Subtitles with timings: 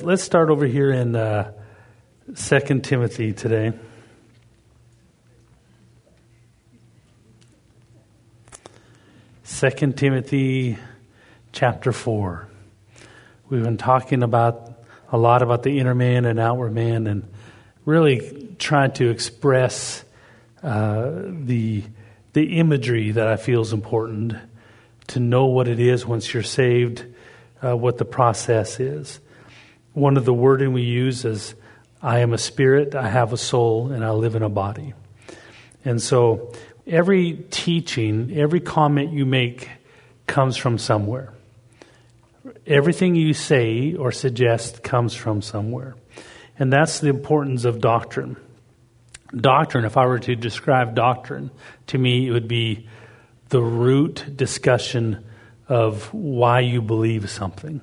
[0.00, 1.50] Let's start over here in uh,
[2.32, 3.72] 2 Timothy today.
[9.42, 10.78] Second Timothy
[11.50, 12.46] chapter 4.
[13.48, 14.72] We've been talking about
[15.10, 17.28] a lot about the inner man and outward man and
[17.84, 20.04] really trying to express
[20.62, 21.82] uh, the,
[22.34, 24.36] the imagery that I feel is important
[25.08, 27.04] to know what it is once you're saved,
[27.64, 29.18] uh, what the process is.
[29.98, 31.56] One of the wording we use is,
[32.00, 34.94] I am a spirit, I have a soul, and I live in a body.
[35.84, 36.52] And so
[36.86, 39.68] every teaching, every comment you make
[40.28, 41.32] comes from somewhere.
[42.64, 45.96] Everything you say or suggest comes from somewhere.
[46.60, 48.36] And that's the importance of doctrine.
[49.36, 51.50] Doctrine, if I were to describe doctrine,
[51.88, 52.88] to me it would be
[53.48, 55.24] the root discussion
[55.68, 57.80] of why you believe something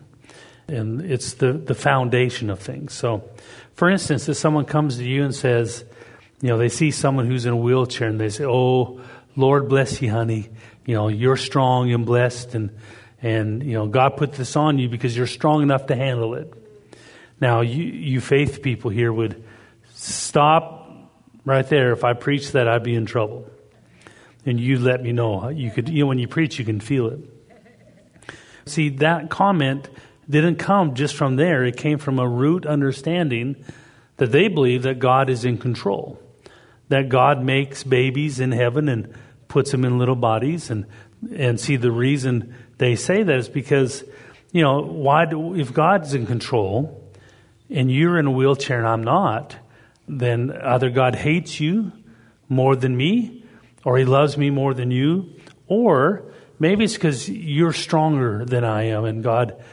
[0.67, 2.93] and it's the, the foundation of things.
[2.93, 3.29] So,
[3.73, 5.83] for instance, if someone comes to you and says,
[6.41, 9.01] you know, they see someone who's in a wheelchair and they say, "Oh,
[9.35, 10.49] Lord bless you, honey.
[10.85, 12.77] You know, you're strong and blessed, and
[13.21, 16.53] and you know, God put this on you because you're strong enough to handle it."
[17.39, 19.43] Now, you you faith people here would
[19.93, 20.89] stop
[21.45, 21.93] right there.
[21.93, 23.49] If I preached that, I'd be in trouble.
[24.45, 25.49] And you let me know.
[25.49, 27.19] You could, you know, when you preach, you can feel it.
[28.67, 29.89] See, that comment
[30.29, 31.63] didn't come just from there.
[31.63, 33.63] It came from a root understanding
[34.17, 36.19] that they believe that God is in control,
[36.89, 39.13] that God makes babies in heaven and
[39.47, 40.69] puts them in little bodies.
[40.69, 40.85] And,
[41.35, 44.03] and see, the reason they say that is because,
[44.51, 47.03] you know, why do, if God's in control
[47.69, 49.55] and you're in a wheelchair and I'm not,
[50.07, 51.91] then either God hates you
[52.47, 53.43] more than me,
[53.83, 55.33] or he loves me more than you,
[55.67, 59.63] or maybe it's because you're stronger than I am and God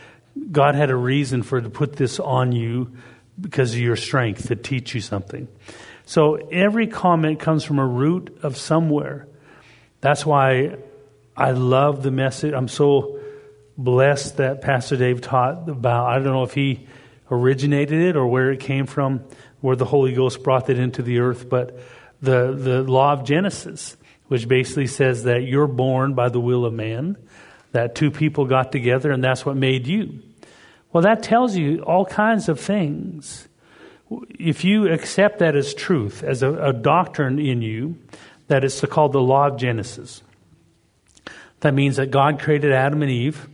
[0.51, 2.93] God had a reason for to put this on you
[3.41, 5.49] because of your strength to teach you something.
[6.05, 9.27] So every comment comes from a root of somewhere.
[10.01, 10.77] That's why
[11.37, 12.53] I love the message.
[12.53, 13.21] I'm so
[13.79, 16.07] blessed that Pastor Dave taught about.
[16.07, 16.87] I don't know if he
[17.31, 19.25] originated it or where it came from,
[19.61, 21.79] where the Holy Ghost brought it into the earth, but
[22.21, 26.73] the the law of Genesis, which basically says that you're born by the will of
[26.73, 27.17] man
[27.73, 30.21] that two people got together and that's what made you.
[30.93, 33.49] Well, that tells you all kinds of things.
[34.39, 37.99] If you accept that as truth, as a, a doctrine in you,
[38.49, 40.23] that is called the law of Genesis.
[41.61, 43.49] That means that God created Adam and Eve,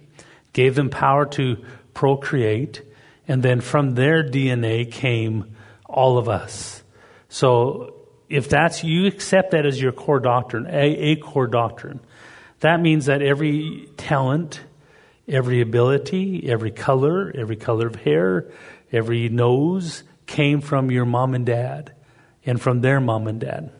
[0.53, 1.65] gave them power to
[1.95, 2.83] procreate,
[3.29, 5.55] and then from their DNA came
[5.85, 6.83] all of us.
[7.29, 7.95] So
[8.29, 12.01] if that's, you accept that as your core doctrine, a, a core doctrine,
[12.61, 14.61] that means that every talent,
[15.29, 18.51] every ability, every color, every color of hair,
[18.91, 21.93] every nose came from your mom and dad
[22.45, 23.71] and from their mom and dad.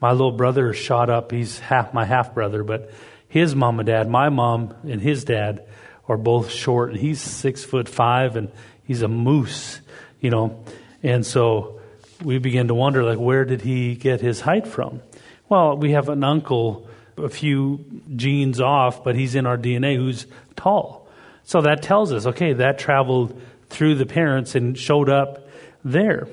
[0.00, 2.90] My little brother shot up, he's half my half brother, but
[3.28, 5.66] his mom and dad, my mom and his dad
[6.08, 8.50] are both short and he's six foot five and
[8.84, 9.80] he's a moose,
[10.20, 10.64] you know.
[11.02, 11.80] And so
[12.22, 15.02] we begin to wonder like where did he get his height from?
[15.48, 17.84] Well, we have an uncle a few
[18.14, 21.08] genes off, but he's in our DNA who's tall.
[21.44, 25.48] So that tells us, okay, that traveled through the parents and showed up
[25.84, 26.28] there.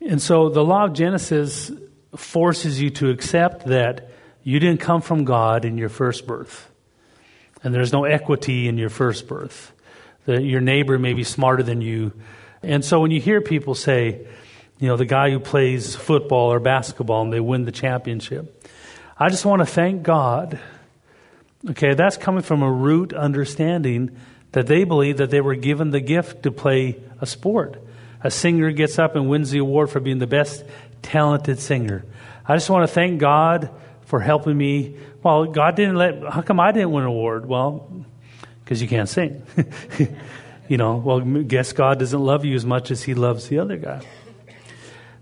[0.00, 1.70] And so the law of Genesis
[2.16, 4.10] forces you to accept that
[4.42, 6.70] you didn't come from God in your first birth.
[7.62, 9.72] And there's no equity in your first birth.
[10.24, 12.12] That your neighbor may be smarter than you.
[12.62, 14.26] And so when you hear people say,
[14.78, 18.66] you know, the guy who plays football or basketball and they win the championship,
[19.18, 20.60] I just want to thank God.
[21.70, 24.16] Okay, that's coming from a root understanding
[24.52, 27.82] that they believe that they were given the gift to play a sport.
[28.22, 30.64] A singer gets up and wins the award for being the best
[31.02, 32.04] talented singer.
[32.46, 33.70] I just want to thank God
[34.06, 34.96] for helping me.
[35.22, 37.46] Well, God didn't let, how come I didn't win an award?
[37.46, 38.04] Well,
[38.64, 39.42] because you can't sing.
[40.68, 43.76] you know, well, guess God doesn't love you as much as he loves the other
[43.76, 44.00] guy.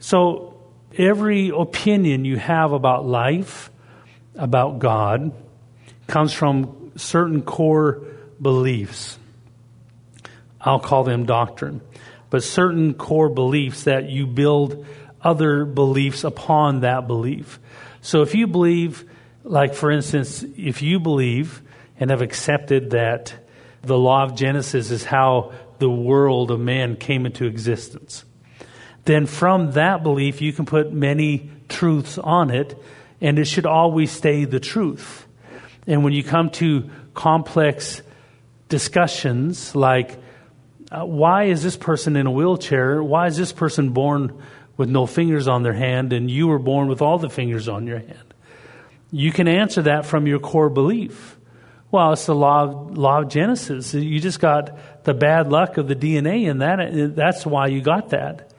[0.01, 0.61] So
[0.99, 3.71] every opinion you have about life,
[4.37, 5.33] about God
[6.07, 8.03] comes from certain core
[8.41, 9.19] beliefs.
[10.61, 11.81] I'll call them doctrine,
[12.31, 14.85] but certain core beliefs that you build
[15.21, 17.59] other beliefs upon that belief.
[18.01, 19.09] So if you believe,
[19.45, 21.63] like for instance, if you believe
[21.99, 23.35] and have accepted that
[23.83, 28.25] the law of Genesis is how the world of man came into existence,
[29.05, 32.81] then from that belief you can put many truths on it
[33.21, 35.27] and it should always stay the truth.
[35.87, 38.03] And when you come to complex
[38.69, 40.19] discussions like
[40.87, 43.03] Uh, why is this person in a wheelchair?
[43.03, 44.31] Why is this person born
[44.77, 47.89] with no fingers on their hand and you were born with all the fingers on
[47.89, 48.35] your hand?
[49.11, 51.37] You can answer that from your core belief.
[51.91, 53.95] Well, it's the law of, law of Genesis.
[53.95, 58.11] You just got the bad luck of the DNA, and that, that's why you got
[58.11, 58.53] that.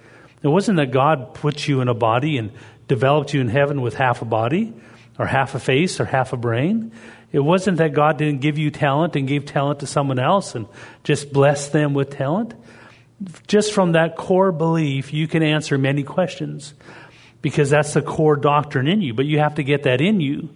[0.43, 2.51] It wasn't that God put you in a body and
[2.87, 4.73] developed you in heaven with half a body,
[5.19, 6.91] or half a face, or half a brain.
[7.31, 10.67] It wasn't that God didn't give you talent and gave talent to someone else and
[11.03, 12.53] just bless them with talent.
[13.47, 16.73] Just from that core belief, you can answer many questions
[17.41, 19.13] because that's the core doctrine in you.
[19.13, 20.49] But you have to get that in you.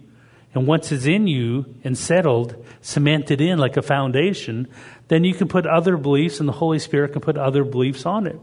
[0.54, 4.68] And once it's in you and settled, cemented in like a foundation,
[5.08, 8.26] then you can put other beliefs and the Holy Spirit can put other beliefs on
[8.26, 8.38] it.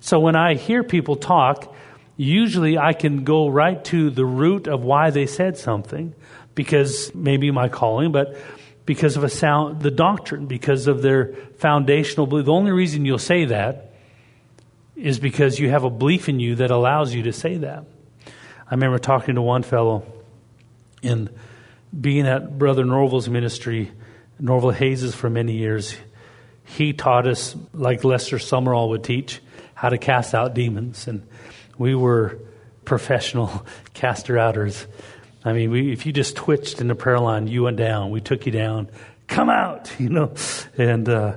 [0.00, 1.74] So when I hear people talk,
[2.20, 6.14] usually I can go right to the root of why they said something
[6.54, 8.36] because maybe my calling, but
[8.84, 12.44] because of a sound, the doctrine, because of their foundational belief.
[12.44, 13.94] The only reason you'll say that
[14.96, 17.84] is because you have a belief in you that allows you to say that.
[18.26, 20.04] I remember talking to one fellow
[21.02, 21.30] and
[21.98, 23.92] being at Brother Norval's ministry,
[24.38, 25.96] Norval Hayes for many years.
[26.64, 29.40] He taught us, like Lester Sumrall would teach,
[29.72, 31.08] how to cast out demons.
[31.08, 31.26] And
[31.78, 32.38] we were
[32.84, 34.86] professional caster outers.
[35.44, 38.10] I mean, we, if you just twitched in the prayer line, you went down.
[38.10, 38.88] We took you down.
[39.26, 40.34] Come out, you know,
[40.76, 41.36] and uh,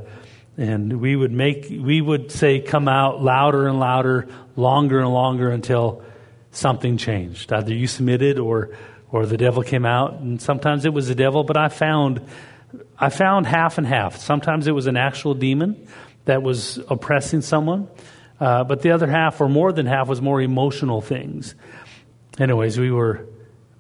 [0.58, 5.50] and we would make we would say come out louder and louder, longer and longer
[5.50, 6.04] until
[6.52, 7.52] something changed.
[7.52, 8.76] Either you submitted or
[9.12, 11.44] or the devil came out, and sometimes it was the devil.
[11.44, 12.22] But I found
[13.00, 14.18] I found half and half.
[14.18, 15.88] Sometimes it was an actual demon
[16.26, 17.88] that was oppressing someone,
[18.40, 21.56] uh, but the other half, or more than half, was more emotional things.
[22.40, 23.28] Anyways, we were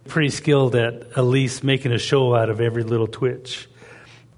[0.07, 3.67] pretty skilled at at least making a show out of every little twitch.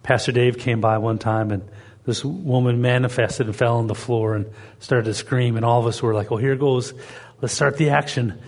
[0.03, 1.67] Pastor Dave came by one time and
[2.05, 4.45] this woman manifested and fell on the floor and
[4.79, 6.93] started to scream, and all of us were like, well, here goes.
[7.41, 8.39] Let's start the action.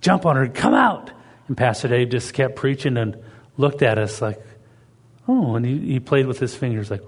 [0.00, 0.48] Jump on her.
[0.48, 1.10] Come out."
[1.48, 3.16] And Pastor Dave just kept preaching and
[3.56, 4.40] looked at us like,
[5.28, 7.02] "Oh," and he, he played with his fingers like,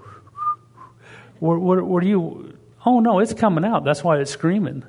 [1.39, 2.48] "What, what, what are you?"
[2.85, 3.83] Oh no, it's coming out.
[3.83, 4.83] That's why it's screaming.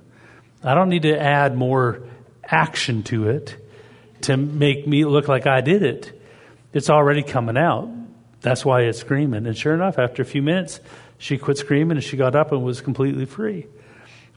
[0.63, 2.03] I don't need to add more
[2.45, 3.57] action to it
[4.23, 6.21] to make me look like I did it.
[6.73, 7.89] It's already coming out.
[8.43, 9.47] That's why it's screaming.
[9.47, 10.81] And sure enough, after a few minutes,
[11.19, 13.67] she quit screaming and she got up and was completely free.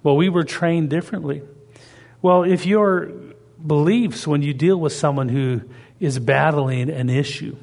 [0.01, 1.41] Well, we were trained differently.
[2.21, 3.11] Well, if your
[3.65, 5.61] beliefs, when you deal with someone who
[5.99, 7.55] is battling an issue,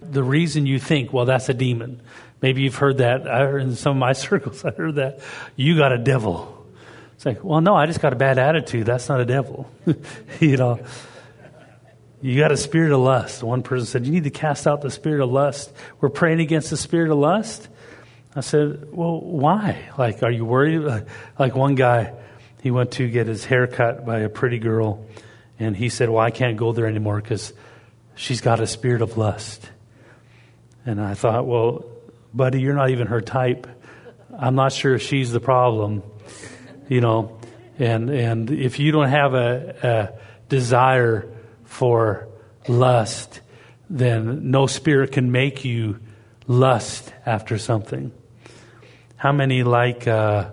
[0.00, 2.00] the reason you think, well, that's a demon.
[2.40, 3.26] Maybe you've heard that.
[3.26, 5.20] I heard in some of my circles, I heard that.
[5.56, 6.54] You got a devil.
[7.14, 8.86] It's like, well, no, I just got a bad attitude.
[8.86, 9.68] That's not a devil.
[10.40, 10.78] you know,
[12.20, 13.42] you got a spirit of lust.
[13.42, 15.72] One person said, You need to cast out the spirit of lust.
[16.00, 17.68] We're praying against the spirit of lust.
[18.36, 19.88] I said, Well, why?
[19.96, 21.04] Like, are you worried?
[21.38, 22.14] Like, one guy,
[22.62, 25.04] he went to get his hair cut by a pretty girl,
[25.58, 27.52] and he said, Well, I can't go there anymore because
[28.16, 29.68] she's got a spirit of lust.
[30.84, 31.84] And I thought, Well,
[32.34, 33.66] buddy, you're not even her type.
[34.38, 36.02] I'm not sure if she's the problem
[36.88, 37.38] you know,
[37.78, 41.30] and and if you don't have a, a desire
[41.64, 42.28] for
[42.66, 43.40] lust,
[43.88, 46.00] then no spirit can make you
[46.46, 48.10] lust after something.
[49.16, 50.50] How many like uh,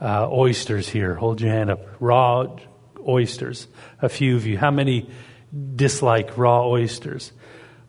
[0.00, 1.14] uh, oysters here?
[1.14, 1.86] Hold your hand up.
[2.00, 2.56] Raw
[3.06, 3.68] oysters.
[4.00, 4.56] A few of you.
[4.56, 5.08] How many
[5.74, 7.32] dislike raw oysters?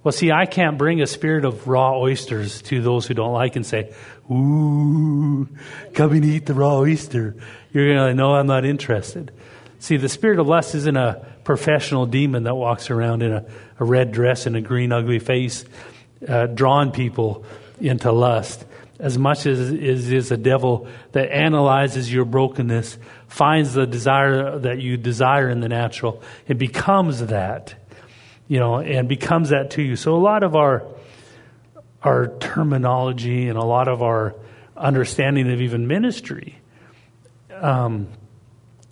[0.04, 3.56] Well, see, I can't bring a spirit of raw oysters to those who don't like
[3.56, 3.94] and say,
[4.32, 5.48] Ooh,
[5.94, 7.36] come and eat the raw oyster.
[7.74, 9.32] You're going to know I'm not interested.
[9.80, 13.46] See, the spirit of lust isn't a professional demon that walks around in a,
[13.80, 15.66] a red dress and a green, ugly face,
[16.28, 17.46] uh, drawing people
[17.80, 18.66] into lust.
[19.00, 24.80] As much as it is a devil that analyzes your brokenness, finds the desire that
[24.80, 27.76] you desire in the natural, it becomes that,
[28.48, 29.96] you know, and becomes that to you.
[29.96, 30.84] So a lot of our
[32.02, 34.36] our terminology and a lot of our
[34.76, 36.60] understanding of even ministry
[37.54, 38.08] um,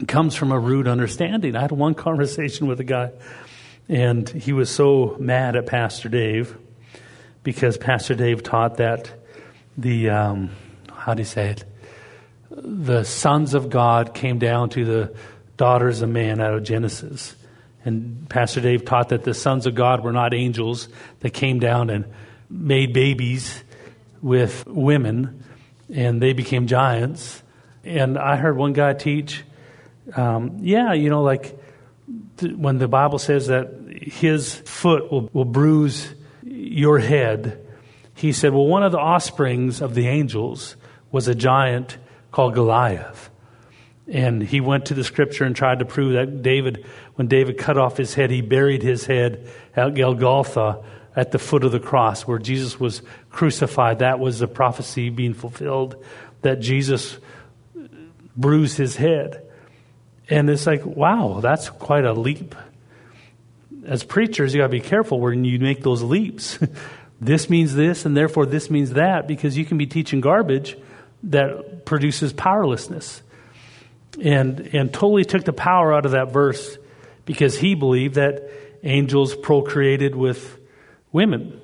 [0.08, 1.56] comes from a rude understanding.
[1.56, 3.12] I had one conversation with a guy,
[3.88, 6.58] and he was so mad at Pastor Dave
[7.44, 9.12] because Pastor Dave taught that
[9.78, 10.50] the, um,
[10.92, 11.64] how do you say it?
[12.50, 15.16] The sons of God came down to the
[15.58, 17.36] daughters of man out of Genesis.
[17.86, 20.90] And Pastor Dave taught that the sons of God were not angels
[21.20, 22.06] that came down and
[22.50, 23.64] made babies
[24.22, 25.44] with women,
[25.94, 27.44] and they became giants.
[27.84, 29.44] And I heard one guy teach,
[30.16, 31.58] um, yeah, you know, like
[32.38, 36.14] th- when the Bible says that his foot will, will bruise
[36.44, 37.66] your head,
[38.16, 40.76] he said, Well, one of the offsprings of the angels
[41.12, 41.98] was a giant
[42.32, 43.30] called Goliath.
[44.08, 47.78] And he went to the scripture and tried to prove that David, when David cut
[47.78, 50.84] off his head, he buried his head at Golgotha
[51.16, 54.00] at the foot of the cross where Jesus was crucified.
[54.00, 56.04] That was the prophecy being fulfilled
[56.42, 57.18] that Jesus
[58.36, 59.42] bruised his head.
[60.30, 62.54] And it's like, wow, that's quite a leap.
[63.86, 66.60] As preachers, you got to be careful when you make those leaps.
[67.22, 70.78] this means this, and therefore this means that, because you can be teaching garbage
[71.24, 73.22] that produces powerlessness
[74.22, 76.78] and, and totally took the power out of that verse
[77.26, 78.50] because he believed that
[78.84, 80.60] angels procreated with
[81.12, 81.60] women.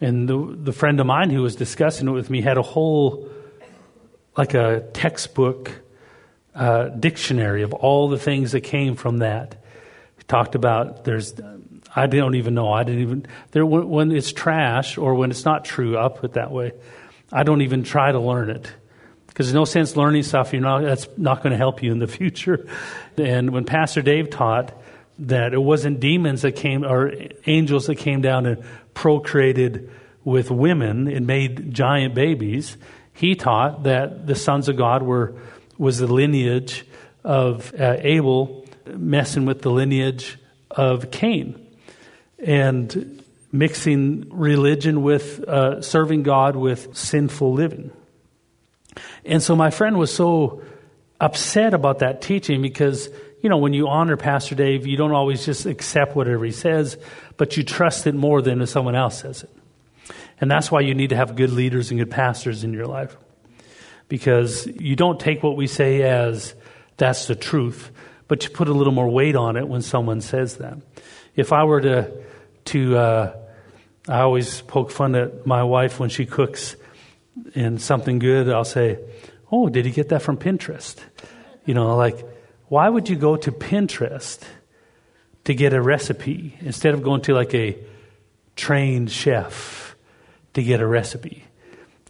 [0.00, 3.28] And the, the friend of mine who was discussing it with me had a whole,
[4.36, 5.72] like a textbook
[6.54, 9.56] uh, dictionary of all the things that came from that.
[10.16, 11.34] He talked about there's,
[11.94, 12.72] I don't even know.
[12.72, 16.32] I didn't even, there, when, it's trash or when it's not true, I'll put it
[16.34, 16.72] that way,
[17.32, 18.70] I don't even try to learn it
[19.36, 21.98] because there's no sense learning stuff you're not, that's not going to help you in
[21.98, 22.66] the future.
[23.18, 24.72] And when Pastor Dave taught
[25.18, 27.12] that it wasn't demons that came or
[27.44, 28.64] angels that came down and
[28.94, 29.90] procreated
[30.24, 32.78] with women and made giant babies,
[33.12, 35.34] he taught that the sons of God were
[35.76, 36.86] was the lineage
[37.22, 40.38] of uh, Abel messing with the lineage
[40.70, 41.76] of Cain
[42.38, 47.90] and mixing religion with uh, serving God with sinful living.
[49.24, 50.62] And so my friend was so
[51.20, 53.08] upset about that teaching because,
[53.42, 56.98] you know, when you honor Pastor Dave, you don't always just accept whatever he says,
[57.36, 59.50] but you trust it more than if someone else says it.
[60.40, 63.16] And that's why you need to have good leaders and good pastors in your life.
[64.08, 66.54] Because you don't take what we say as
[66.96, 67.90] that's the truth,
[68.28, 70.78] but you put a little more weight on it when someone says that.
[71.34, 72.12] If I were to,
[72.66, 73.36] to, uh,
[74.08, 76.76] I always poke fun at my wife when she cooks
[77.54, 78.98] in something good, I'll say,
[79.50, 80.96] Oh, did he get that from Pinterest?
[81.64, 82.24] You know, like,
[82.68, 84.42] why would you go to Pinterest
[85.44, 87.78] to get a recipe instead of going to like a
[88.56, 89.96] trained chef
[90.54, 91.44] to get a recipe?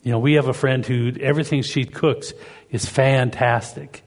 [0.02, 2.32] You know, we have a friend who everything she cooks
[2.70, 4.02] is fantastic.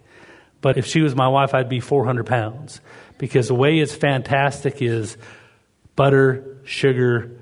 [0.62, 2.82] But if she was my wife, I'd be 400 pounds
[3.18, 5.18] because the way it's fantastic is
[5.96, 7.39] butter, sugar,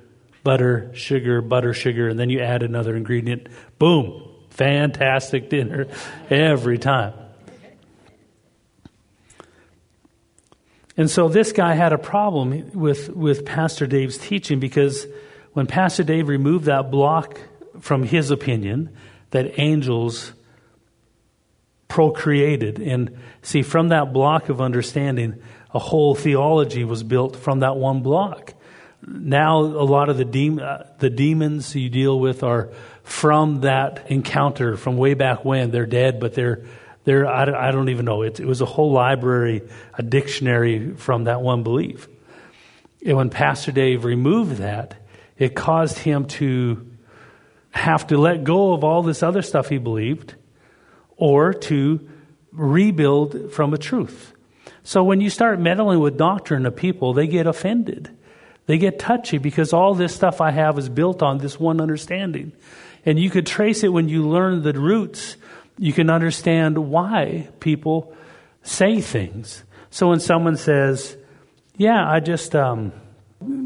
[0.47, 3.49] butter, sugar, butter, sugar, and then you add another ingredient.
[3.79, 4.23] Boom.
[4.51, 5.87] Fantastic dinner
[6.29, 7.13] every time.
[10.95, 15.05] And so this guy had a problem with, with Pastor Dave's teaching because
[15.51, 17.41] when Pastor Dave removed that block
[17.81, 18.95] from his opinion
[19.31, 20.31] that angels
[21.89, 27.75] procreated, and see, from that block of understanding, a whole theology was built from that
[27.75, 28.53] one block
[29.07, 32.69] now a lot of the, de- uh, the demons you deal with are
[33.03, 35.71] from that encounter from way back when.
[35.71, 36.65] They're dead, but they're,
[37.05, 38.21] they're I, don't, I don't even know.
[38.23, 42.09] It, it was a whole library, a dictionary from that one belief.
[43.05, 44.95] And when Pastor Dave removed that,
[45.37, 46.85] it caused him to
[47.71, 50.35] have to let go of all this other stuff he believed
[51.15, 52.09] or to
[52.51, 54.33] rebuild from a truth.
[54.83, 58.16] So when you start meddling with doctrine of people, they get offended.
[58.67, 62.51] They get touchy because all this stuff I have is built on this one understanding.
[63.05, 65.37] And you could trace it when you learn the roots.
[65.77, 68.13] You can understand why people
[68.63, 69.63] say things.
[69.89, 71.17] So when someone says,
[71.77, 72.91] Yeah, I just, um,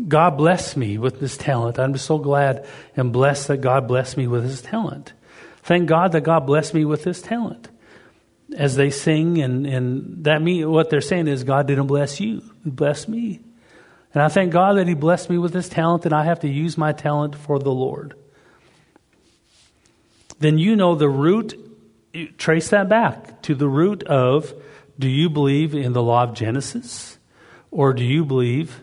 [0.08, 1.80] God bless me with this talent.
[1.80, 5.14] I'm so glad and blessed that God blessed me with his talent.
[5.64, 7.70] Thank God that God blessed me with this talent.
[8.56, 12.44] As they sing, and, and that mean what they're saying is God didn't bless you,
[12.64, 13.40] He blessed me.
[14.14, 16.50] And I thank God that He blessed me with this talent and I have to
[16.50, 18.16] use my talent for the Lord.
[20.40, 21.58] Then you know the root,
[22.38, 24.54] trace that back to the root of
[24.98, 27.18] do you believe in the law of Genesis?
[27.70, 28.82] Or do you believe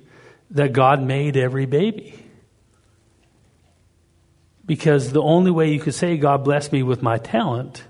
[0.51, 2.15] that God made every baby?
[4.65, 7.85] Because the only way you could say God blessed me with my talent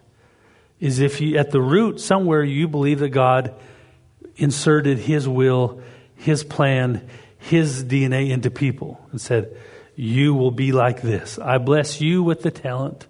[0.81, 3.55] is if you, at the root, somewhere you believe that God
[4.37, 5.83] inserted His will,
[6.17, 7.09] His plan,
[7.49, 9.57] his DNA into people and said,
[9.97, 11.39] You will be like this.
[11.39, 13.07] I bless you with the talent.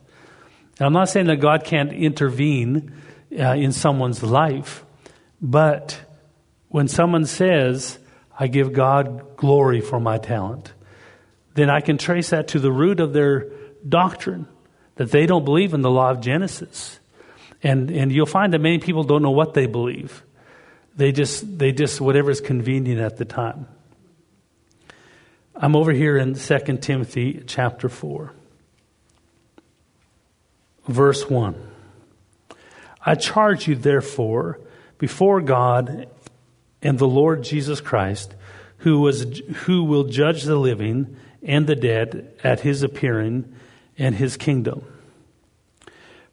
[0.80, 2.92] I'm not saying that God can't intervene
[3.38, 4.85] uh, in someone's life,
[5.40, 6.00] but
[6.68, 7.99] when someone says,
[8.38, 10.73] I give God glory for my talent,
[11.54, 13.50] then I can trace that to the root of their
[13.87, 14.47] doctrine
[14.95, 17.00] that they don't believe in the law of Genesis.
[17.62, 20.23] And, and you'll find that many people don't know what they believe.
[20.97, 23.66] They just, they just, whatever is convenient at the time.
[25.61, 28.33] I'm over here in 2 Timothy chapter 4,
[30.87, 31.57] verse 1.
[33.05, 34.61] I charge you, therefore,
[34.99, 36.09] before God
[36.81, 38.37] and the Lord Jesus Christ,
[38.79, 39.25] who, was,
[39.65, 43.53] who will judge the living and the dead at his appearing
[43.99, 44.85] and his kingdom.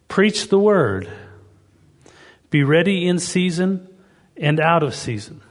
[0.08, 1.10] Preach the word.
[2.52, 3.88] Be ready in season
[4.38, 5.42] and out of season.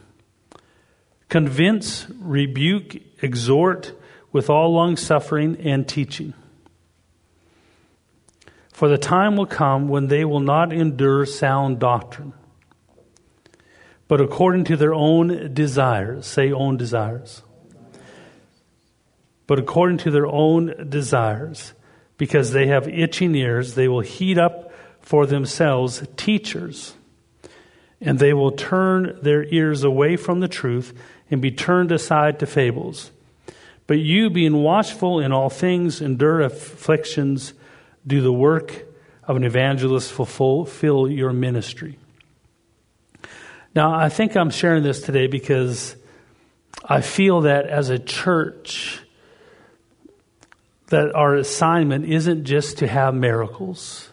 [1.27, 3.93] Convince, rebuke, exhort
[4.31, 6.33] with all long suffering and teaching.
[8.71, 12.33] For the time will come when they will not endure sound doctrine,
[14.07, 17.41] but according to their own desires, say own desires,
[19.47, 21.73] but according to their own desires,
[22.17, 26.95] because they have itching ears, they will heat up for themselves teachers,
[28.01, 30.93] and they will turn their ears away from the truth
[31.31, 33.11] and be turned aside to fables.
[33.87, 37.53] But you, being watchful in all things, endure afflictions
[38.05, 38.85] do the work
[39.23, 41.97] of an evangelist, fulfill your ministry.
[43.75, 45.95] Now, I think I'm sharing this today because
[46.87, 49.01] I feel that as a church,
[50.87, 54.09] that our assignment isn't just to have miracles,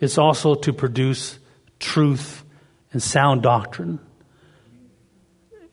[0.00, 1.38] it's also to produce
[1.78, 2.44] truth
[2.92, 3.98] and sound doctrine.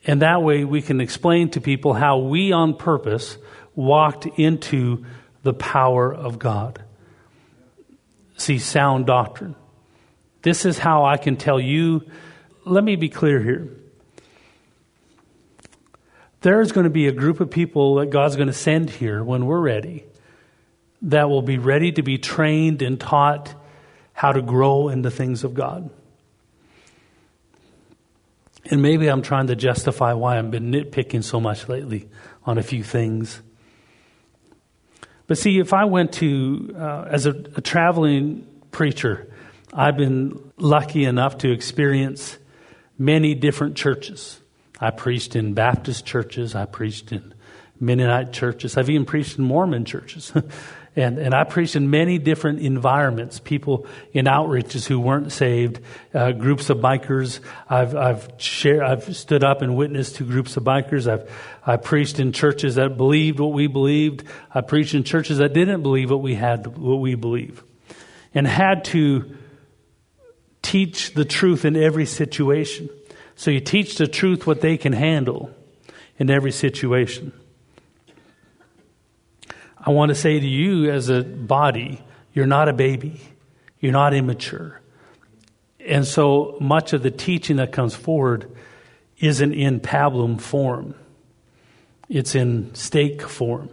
[0.06, 3.38] And that way we can explain to people how we on purpose
[3.74, 5.04] walked into
[5.42, 6.82] the power of God
[8.42, 9.54] see sound doctrine.
[10.42, 12.02] This is how I can tell you.
[12.64, 13.68] Let me be clear here.
[16.40, 19.46] There's going to be a group of people that God's going to send here when
[19.46, 20.04] we're ready
[21.02, 23.54] that will be ready to be trained and taught
[24.12, 25.90] how to grow in the things of God.
[28.66, 32.08] And maybe I'm trying to justify why I've been nitpicking so much lately
[32.44, 33.42] on a few things.
[35.26, 39.32] But see, if I went to, uh, as a, a traveling preacher,
[39.72, 42.38] I've been lucky enough to experience
[42.98, 44.40] many different churches.
[44.80, 47.34] I preached in Baptist churches, I preached in
[47.80, 50.32] Mennonite churches, I've even preached in Mormon churches.
[50.94, 55.80] And, and I preached in many different environments, people in outreaches who weren't saved,
[56.12, 57.40] uh, groups of bikers.
[57.68, 61.10] I've, I've, shared, I've stood up and witnessed to groups of bikers.
[61.10, 61.30] I've,
[61.66, 64.24] I preached in churches that believed what we believed.
[64.54, 67.64] I preached in churches that didn't believe what we had, what we believe.
[68.34, 69.34] And had to
[70.60, 72.90] teach the truth in every situation.
[73.34, 75.50] So you teach the truth what they can handle
[76.18, 77.32] in every situation.
[79.84, 82.00] I want to say to you as a body,
[82.32, 83.20] you're not a baby.
[83.80, 84.80] You're not immature.
[85.84, 88.48] And so much of the teaching that comes forward
[89.18, 90.94] isn't in pablum form.
[92.08, 93.70] It's in steak form.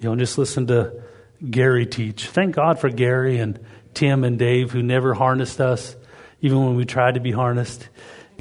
[0.00, 1.02] You know, just listen to
[1.50, 2.28] Gary teach.
[2.28, 3.58] Thank God for Gary and
[3.94, 5.96] Tim and Dave who never harnessed us,
[6.42, 7.88] even when we tried to be harnessed.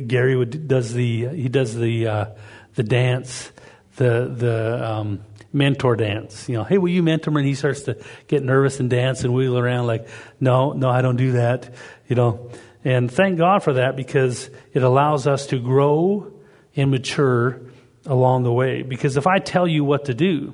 [0.07, 2.25] Gary would, does the he does the uh,
[2.75, 3.51] the dance,
[3.97, 5.19] the the um,
[5.53, 6.49] mentor dance.
[6.49, 7.41] You know, hey, will you mentor me?
[7.41, 10.07] And he starts to get nervous and dance and wheel around like,
[10.39, 11.73] no, no, I don't do that.
[12.07, 12.49] You know,
[12.83, 16.33] and thank God for that because it allows us to grow
[16.75, 17.61] and mature
[18.05, 18.81] along the way.
[18.81, 20.53] Because if I tell you what to do,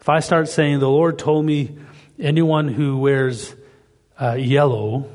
[0.00, 1.76] if I start saying, the Lord told me
[2.18, 3.54] anyone who wears
[4.20, 5.10] uh, yellow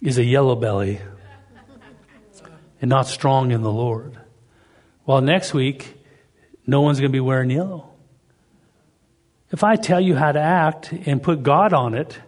[0.00, 1.00] is a yellow belly
[2.80, 4.18] and not strong in the Lord.
[5.04, 5.95] Well, next week,
[6.66, 7.90] no one's going to be wearing yellow.
[9.52, 12.18] If I tell you how to act and put God on it,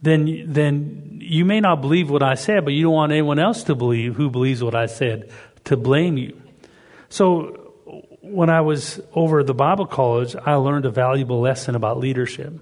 [0.00, 3.64] then, then you may not believe what I said, but you don't want anyone else
[3.64, 5.30] to believe who believes what I said
[5.64, 6.40] to blame you.
[7.08, 7.74] So
[8.22, 12.54] when I was over at the Bible college, I learned a valuable lesson about leadership.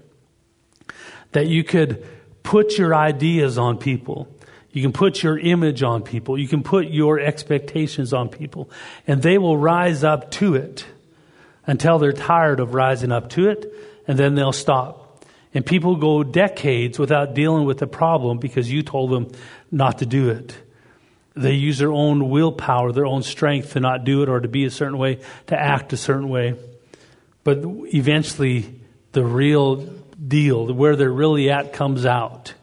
[1.31, 2.05] That you could
[2.43, 4.27] put your ideas on people
[4.73, 6.37] you can put your image on people.
[6.37, 8.69] You can put your expectations on people.
[9.05, 10.85] And they will rise up to it
[11.65, 13.73] until they're tired of rising up to it,
[14.07, 15.25] and then they'll stop.
[15.53, 19.31] And people go decades without dealing with the problem because you told them
[19.69, 20.55] not to do it.
[21.35, 24.65] They use their own willpower, their own strength to not do it or to be
[24.65, 26.55] a certain way, to act a certain way.
[27.43, 28.81] But eventually,
[29.11, 32.53] the real deal, where they're really at, comes out.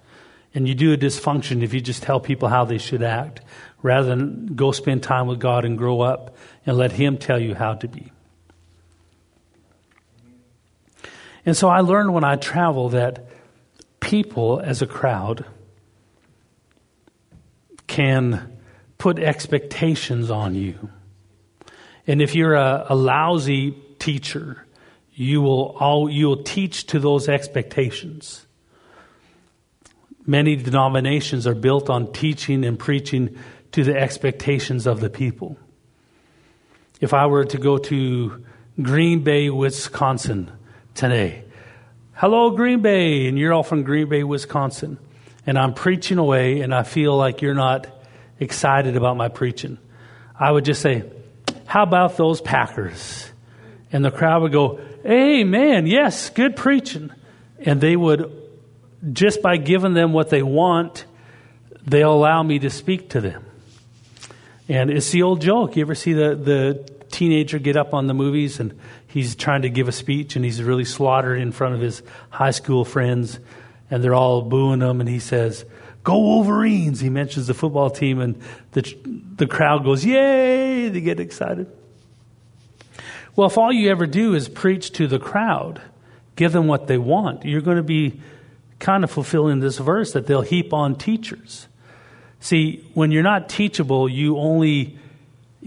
[0.54, 3.42] And you do a dysfunction if you just tell people how they should act
[3.82, 7.54] rather than go spend time with God and grow up and let Him tell you
[7.54, 8.10] how to be.
[11.46, 13.26] And so I learned when I travel that
[14.00, 15.44] people as a crowd
[17.86, 18.58] can
[18.98, 20.90] put expectations on you.
[22.06, 24.66] And if you're a, a lousy teacher,
[25.14, 28.46] you will all you will teach to those expectations.
[30.28, 33.38] Many denominations are built on teaching and preaching
[33.72, 35.56] to the expectations of the people.
[37.00, 38.44] If I were to go to
[38.80, 40.52] Green Bay, Wisconsin
[40.94, 41.44] today,
[42.12, 44.98] hello Green Bay, and you're all from Green Bay, Wisconsin,
[45.46, 47.86] and I'm preaching away, and I feel like you're not
[48.38, 49.78] excited about my preaching,
[50.38, 51.04] I would just say,
[51.64, 53.32] "How about those Packers?"
[53.90, 55.86] And the crowd would go, Amen.
[55.86, 57.10] Yes, good preaching.
[57.60, 58.30] And they would,
[59.12, 61.04] just by giving them what they want,
[61.86, 63.44] they'll allow me to speak to them.
[64.68, 65.76] And it's the old joke.
[65.76, 69.70] You ever see the, the teenager get up on the movies and he's trying to
[69.70, 73.38] give a speech and he's really slaughtered in front of his high school friends
[73.90, 75.64] and they're all booing him and he says,
[76.04, 77.00] Go Wolverines!
[77.00, 78.40] He mentions the football team and
[78.72, 78.82] the,
[79.36, 80.88] the crowd goes, Yay!
[80.88, 81.70] They get excited.
[83.34, 85.80] Well, if all you ever do is preach to the crowd,
[86.36, 88.20] give them what they want, you're going to be
[88.78, 91.68] kind of fulfilling this verse that they'll heap on teachers.
[92.40, 94.98] See, when you're not teachable, you only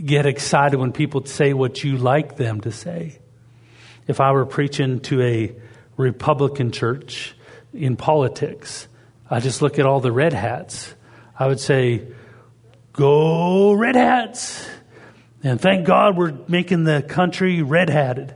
[0.04, 3.19] get excited when people say what you like them to say.
[4.08, 5.56] If I were preaching to a
[5.97, 7.36] Republican church
[7.74, 8.88] in politics,
[9.30, 10.93] I just look at all the red hats.
[11.38, 12.08] I would say,
[12.93, 14.67] Go red hats!
[15.43, 18.36] And thank God we're making the country red hatted.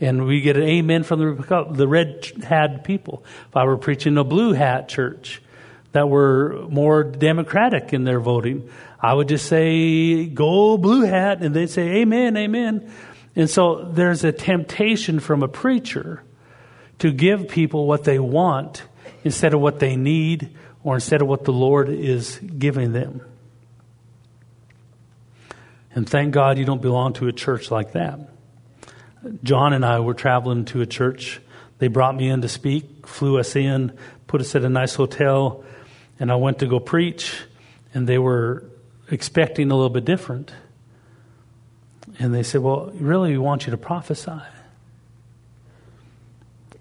[0.00, 3.24] And we get an amen from the, the red hat people.
[3.48, 5.40] If I were preaching a blue hat church
[5.92, 8.68] that were more democratic in their voting,
[9.00, 11.42] I would just say, go blue hat.
[11.42, 12.92] And they'd say, amen, amen.
[13.34, 16.22] And so there's a temptation from a preacher
[16.98, 18.82] to give people what they want
[19.24, 23.20] instead of what they need or instead of what the Lord is giving them.
[25.94, 28.35] And thank God you don't belong to a church like that.
[29.42, 31.40] John and I were traveling to a church.
[31.78, 35.64] They brought me in to speak, flew us in, put us at a nice hotel,
[36.18, 37.42] and I went to go preach,
[37.92, 38.64] and they were
[39.10, 40.52] expecting a little bit different.
[42.18, 44.40] And they said, Well, really, we want you to prophesy.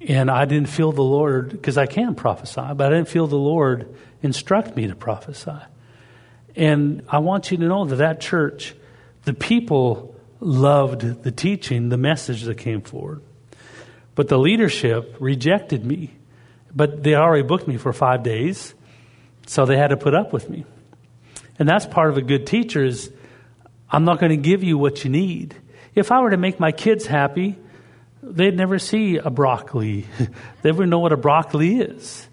[0.08, 3.36] And I didn't feel the Lord, because I can prophesy, but I didn't feel the
[3.36, 5.58] Lord instruct me to prophesy.
[6.56, 8.76] And I want you to know that that church
[9.26, 13.22] the people loved the teaching, the message that came forward.
[14.16, 16.12] But the leadership rejected me.
[16.74, 18.74] But they already booked me for five days,
[19.48, 20.66] so they had to put up with me.
[21.58, 23.12] And that's part of a good teacher is
[23.90, 25.56] I'm not going to give you what you need.
[25.94, 27.58] If I were to make my kids happy,
[28.22, 30.06] they'd never see a broccoli.
[30.62, 32.28] they wouldn't know what a broccoli is.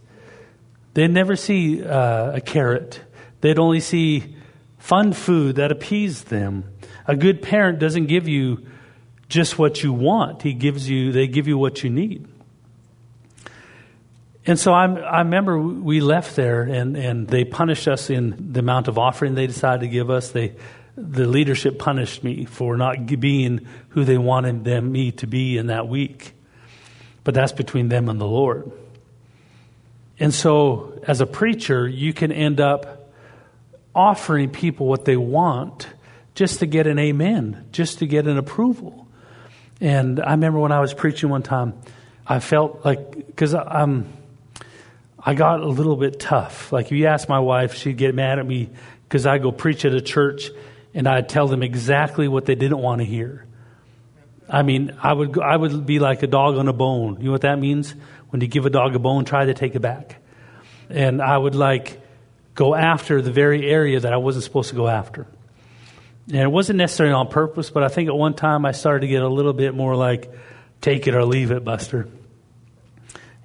[0.95, 3.01] They'd never see uh, a carrot.
[3.41, 4.35] They'd only see
[4.79, 6.65] fun food that appeased them.
[7.07, 8.67] A good parent doesn't give you
[9.29, 10.43] just what you want.
[10.43, 12.29] He gives you, they give you what you need.
[14.45, 18.61] And so I'm, i remember we left there and, and they punished us in the
[18.61, 20.31] amount of offering they decided to give us.
[20.31, 20.55] They,
[20.97, 25.69] the leadership punished me for not being who they wanted them, me to be in
[25.69, 26.35] that week.
[27.25, 28.71] But that's between them and the Lord.
[30.19, 33.11] And so, as a preacher, you can end up
[33.95, 35.87] offering people what they want
[36.35, 39.07] just to get an amen, just to get an approval.
[39.81, 41.75] And I remember when I was preaching one time,
[42.27, 44.07] I felt like, because I'm,
[45.19, 46.73] I got a little bit tough.
[46.73, 48.71] Like, if you ask my wife, she'd get mad at me
[49.09, 50.51] because I go preach at a church
[50.95, 53.47] and I'd tell them exactly what they didn't want to hear.
[54.49, 57.17] I mean, I would, I would be like a dog on a bone.
[57.19, 57.95] You know what that means?
[58.31, 60.17] When you give a dog a bone, try to take it back.
[60.91, 62.01] And I would like
[62.55, 65.27] go after the very area that I wasn't supposed to go after.
[66.29, 69.09] And it wasn't necessarily on purpose, but I think at one time I started to
[69.09, 70.33] get a little bit more like,
[70.81, 72.09] take it or leave it, Buster.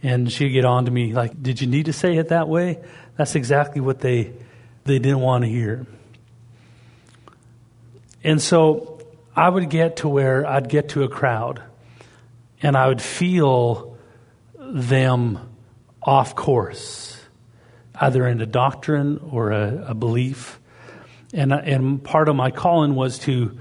[0.04, 2.80] And she'd get on to me like, did you need to say it that way?
[3.16, 4.34] That's exactly what they,
[4.84, 5.88] they didn't want to hear.
[8.24, 9.02] And so
[9.36, 11.64] I would get to where I'd get to a crowd
[12.62, 13.98] and I would feel
[14.60, 15.40] them
[16.02, 17.20] off course,
[17.96, 20.60] either in a doctrine or a, a belief.
[21.34, 23.58] And, and part of my calling was to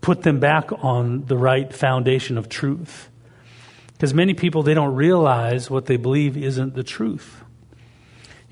[0.00, 3.08] put them back on the right foundation of truth.
[3.92, 7.42] Because many people, they don't realize what they believe isn't the truth.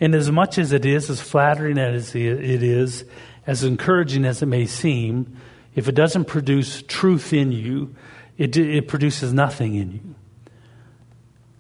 [0.00, 3.04] And as much as it is, as flattering as it is,
[3.46, 5.36] as encouraging as it may seem,
[5.74, 7.94] if it doesn't produce truth in you,
[8.38, 10.14] it, it produces nothing in you.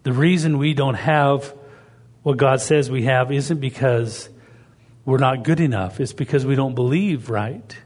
[0.02, 1.54] The reason we don't have
[2.22, 4.28] what God says we have isn't because
[5.04, 6.00] we're not good enough.
[6.00, 7.76] It's because we don't believe right.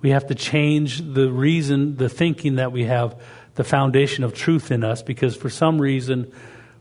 [0.00, 3.20] We have to change the reason, the thinking that we have,
[3.54, 6.32] the foundation of truth in us, because for some reason,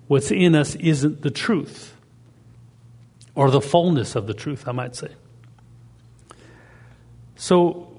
[0.07, 1.95] what's in us isn't the truth,
[3.35, 5.09] or the fullness of the truth, I might say.
[7.35, 7.91] So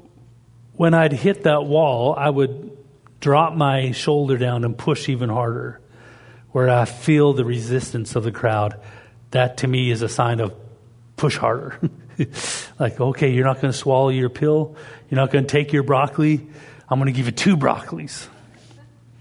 [0.74, 2.76] when I'd hit that wall, I would
[3.20, 5.80] drop my shoulder down and push even harder,
[6.50, 8.80] where I feel the resistance of the crowd.
[9.30, 10.54] That to me is a sign of
[11.22, 11.78] push harder.
[12.80, 14.74] like, okay, you're not going to swallow your pill.
[15.08, 16.44] You're not going to take your broccoli.
[16.88, 18.26] I'm going to give you two broccolis.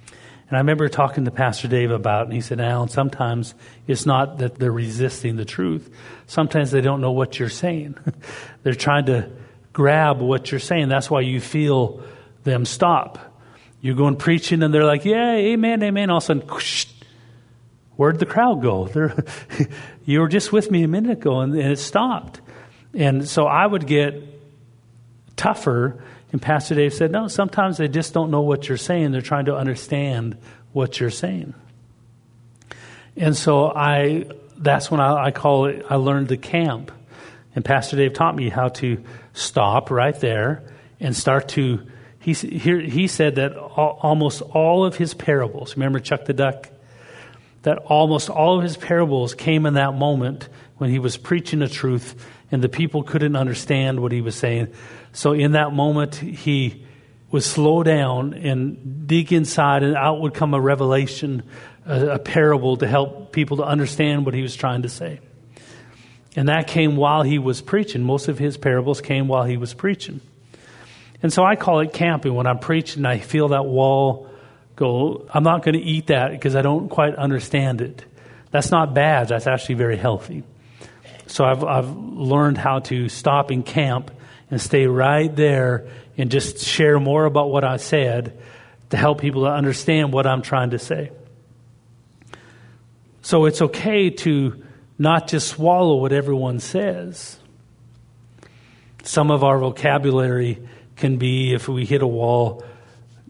[0.07, 3.53] And I remember talking to Pastor Dave about, and he said, Alan, sometimes
[3.85, 5.91] it's not that they're resisting the truth.
[6.25, 7.99] Sometimes they don't know what you're saying.
[8.63, 9.29] they're trying to
[9.71, 10.89] grab what you're saying.
[10.89, 12.03] That's why you feel
[12.43, 13.19] them stop.
[13.79, 16.09] You're going preaching, and they're like, yeah, amen, amen.
[16.09, 16.47] All of a sudden,
[18.01, 18.89] where'd the crowd go?
[20.05, 22.41] you were just with me a minute ago, and, and it stopped.
[22.95, 24.23] And so I would get
[25.35, 26.03] tougher.
[26.31, 29.11] And Pastor Dave said, No, sometimes they just don't know what you're saying.
[29.11, 30.39] They're trying to understand
[30.73, 31.53] what you're saying.
[33.15, 34.25] And so I,
[34.57, 36.91] that's when I, I call it, I learned the camp.
[37.53, 40.63] And Pastor Dave taught me how to stop right there
[40.99, 41.85] and start to.
[42.17, 46.67] He, he, he said that all, almost all of his parables, remember Chuck the Duck?
[47.63, 51.67] That almost all of his parables came in that moment when he was preaching the
[51.67, 54.73] truth and the people couldn't understand what he was saying.
[55.13, 56.85] So in that moment, he
[57.31, 61.43] would slow down and dig inside, and out would come a revelation,
[61.85, 65.19] a, a parable to help people to understand what he was trying to say.
[66.35, 68.03] And that came while he was preaching.
[68.03, 70.21] Most of his parables came while he was preaching.
[71.23, 72.33] And so I call it camping.
[72.33, 74.29] When I'm preaching, I feel that wall
[74.81, 78.03] go, I'm not going to eat that because I don't quite understand it.
[78.49, 79.27] That's not bad.
[79.27, 80.43] That's actually very healthy.
[81.27, 84.11] So I've, I've learned how to stop and camp
[84.49, 88.37] and stay right there and just share more about what I said
[88.89, 91.11] to help people to understand what I'm trying to say.
[93.21, 94.65] So it's okay to
[94.97, 97.37] not just swallow what everyone says.
[99.03, 102.63] Some of our vocabulary can be, if we hit a wall,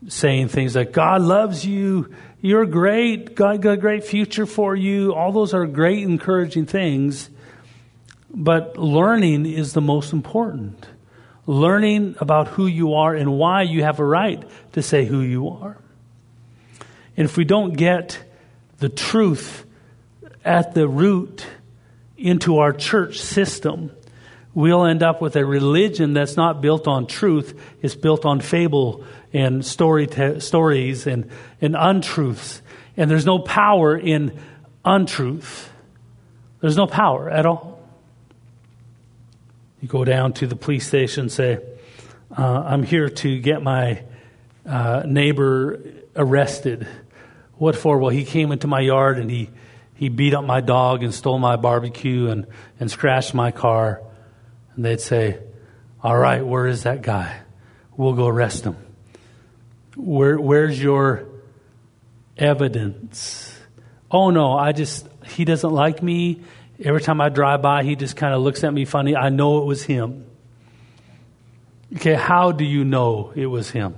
[0.08, 5.14] saying things like, God loves you, you're great, God got a great future for you.
[5.14, 7.30] All those are great, encouraging things.
[8.34, 10.88] But learning is the most important.
[11.46, 15.50] Learning about who you are and why you have a right to say who you
[15.50, 15.78] are.
[17.18, 18.24] And if we don't get
[18.78, 19.66] the truth
[20.44, 21.46] at the root
[22.18, 23.92] into our church system,
[24.54, 27.60] we'll end up with a religion that's not built on truth.
[27.82, 30.08] It's built on fable and story
[30.40, 31.30] stories and,
[31.62, 32.62] and untruths.
[32.98, 34.38] And there's no power in
[34.84, 35.72] untruth.
[36.60, 37.80] There's no power at all.
[39.82, 41.60] You go down to the police station and say,
[42.38, 44.04] uh, I'm here to get my
[44.66, 45.82] uh, neighbor
[46.16, 46.88] arrested.
[47.56, 47.98] What for?
[47.98, 49.50] Well, he came into my yard and he,
[49.96, 52.46] he beat up my dog and stole my barbecue and,
[52.80, 54.02] and scratched my car.
[54.82, 55.38] And they'd say,
[56.02, 57.42] All right, where is that guy?
[57.96, 58.76] We'll go arrest him.
[59.96, 61.28] Where, where's your
[62.36, 63.56] evidence?
[64.10, 66.42] Oh, no, I just, he doesn't like me
[66.84, 69.16] Every time I drive by, he just kind of looks at me funny.
[69.16, 70.26] I know it was him.
[71.96, 73.96] Okay, how do you know it was him?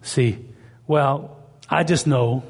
[0.00, 0.38] See,
[0.86, 1.36] well,
[1.68, 2.44] I just know.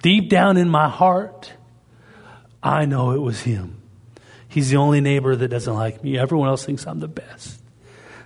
[0.00, 1.52] Deep down in my heart,
[2.62, 3.81] I know it was him.
[4.52, 6.18] He's the only neighbor that doesn't like me.
[6.18, 7.58] Everyone else thinks I'm the best.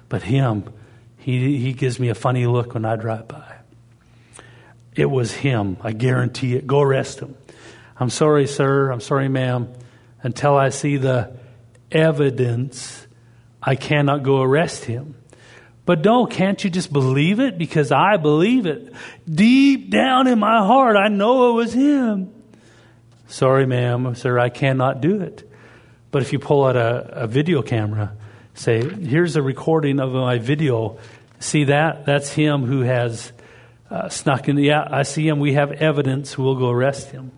[0.08, 0.64] But him,
[1.18, 3.58] he, he gives me a funny look when I drive by.
[4.96, 5.76] It was him.
[5.82, 6.66] I guarantee it.
[6.66, 7.36] Go arrest him.
[8.00, 8.90] I'm sorry, sir.
[8.90, 9.72] I'm sorry, ma'am.
[10.20, 11.36] Until I see the
[11.92, 13.06] evidence,
[13.62, 15.14] I cannot go arrest him.
[15.84, 17.56] But no, can't you just believe it?
[17.56, 18.92] Because I believe it.
[19.32, 22.32] Deep down in my heart, I know it was him.
[23.28, 25.48] Sorry, ma'am, sir, I cannot do it.
[26.16, 28.16] But if you pull out a, a video camera,
[28.54, 30.96] say, here's a recording of my video.
[31.40, 32.06] See that?
[32.06, 33.34] That's him who has
[33.90, 34.56] uh, snuck in.
[34.56, 35.40] Yeah, I see him.
[35.40, 36.38] We have evidence.
[36.38, 37.32] We'll go arrest him.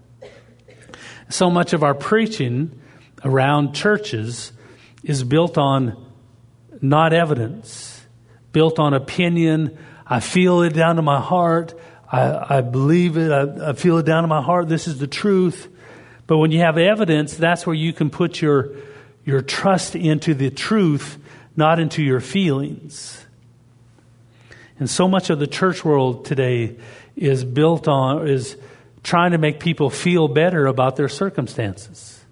[1.29, 2.81] So much of our preaching
[3.25, 4.53] around churches
[5.03, 5.97] is built on
[6.81, 8.07] not evidence,
[8.53, 9.77] built on opinion.
[10.07, 11.75] I feel it down to my heart.
[12.12, 13.33] I, I believe it.
[13.33, 14.69] I, I feel it down to my heart.
[14.69, 15.67] This is the truth.
[16.29, 18.75] But when you have evidence, that's where you can put your,
[19.25, 21.19] your trust into the truth,
[21.57, 23.27] not into your feelings.
[24.79, 26.77] And so much of the church world today
[27.17, 28.57] is built on, is
[29.03, 32.23] trying to make people feel better about their circumstances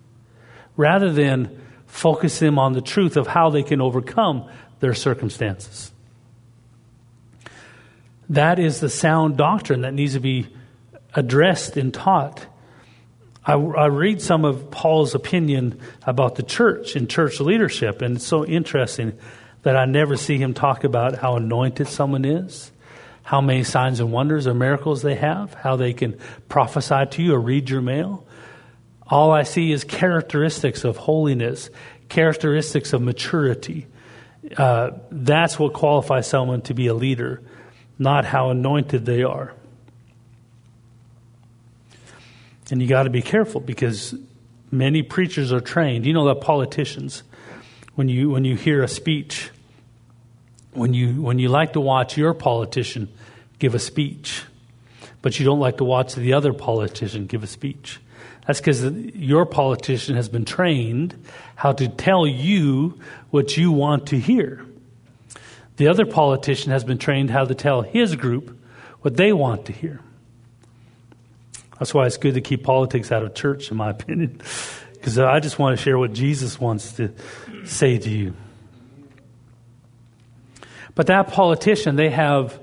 [0.76, 4.46] rather than focus them on the truth of how they can overcome
[4.80, 5.90] their circumstances.
[8.28, 10.48] That is the sound doctrine that needs to be
[11.14, 12.44] addressed and taught.
[13.46, 18.26] I, I, read some of Paul's opinion about the church and church leadership, and it's
[18.26, 19.16] so interesting
[19.62, 22.72] that I never see him talk about how anointed someone is,
[23.22, 27.35] how many signs and wonders or miracles they have, how they can prophesy to you
[27.35, 28.26] or read your mail.
[29.06, 31.70] All I see is characteristics of holiness,
[32.09, 33.87] characteristics of maturity.
[34.56, 37.42] Uh, that's what qualifies someone to be a leader,
[37.96, 39.54] not how anointed they are.
[42.70, 44.14] And you got to be careful because
[44.70, 46.07] many preachers are trained.
[46.07, 47.22] You know that politicians,
[47.94, 49.50] when you when you hear a speech,
[50.72, 53.09] when you when you like to watch your politician
[53.59, 54.44] give a speech,
[55.22, 58.00] but you don't like to watch the other politician give a speech.
[58.46, 61.20] That's because your politician has been trained
[61.57, 63.00] how to tell you
[63.31, 64.64] what you want to hear.
[65.79, 68.57] The other politician has been trained how to tell his group
[69.00, 70.00] what they want to hear.
[71.78, 74.40] That's why it's good to keep politics out of church, in my opinion,
[74.92, 77.12] because I just want to share what Jesus wants to
[77.64, 78.34] say to you.
[80.94, 82.58] But that politician, they have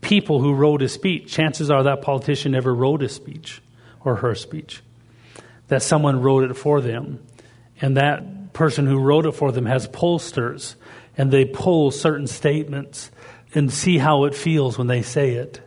[0.00, 1.32] people who wrote a speech.
[1.32, 3.62] Chances are that politician never wrote a speech
[4.04, 4.82] or her speech,
[5.68, 7.24] that someone wrote it for them.
[7.80, 10.74] And that person who wrote it for them has pollsters,
[11.16, 13.10] and they poll certain statements
[13.54, 15.60] and see how it feels when they say it.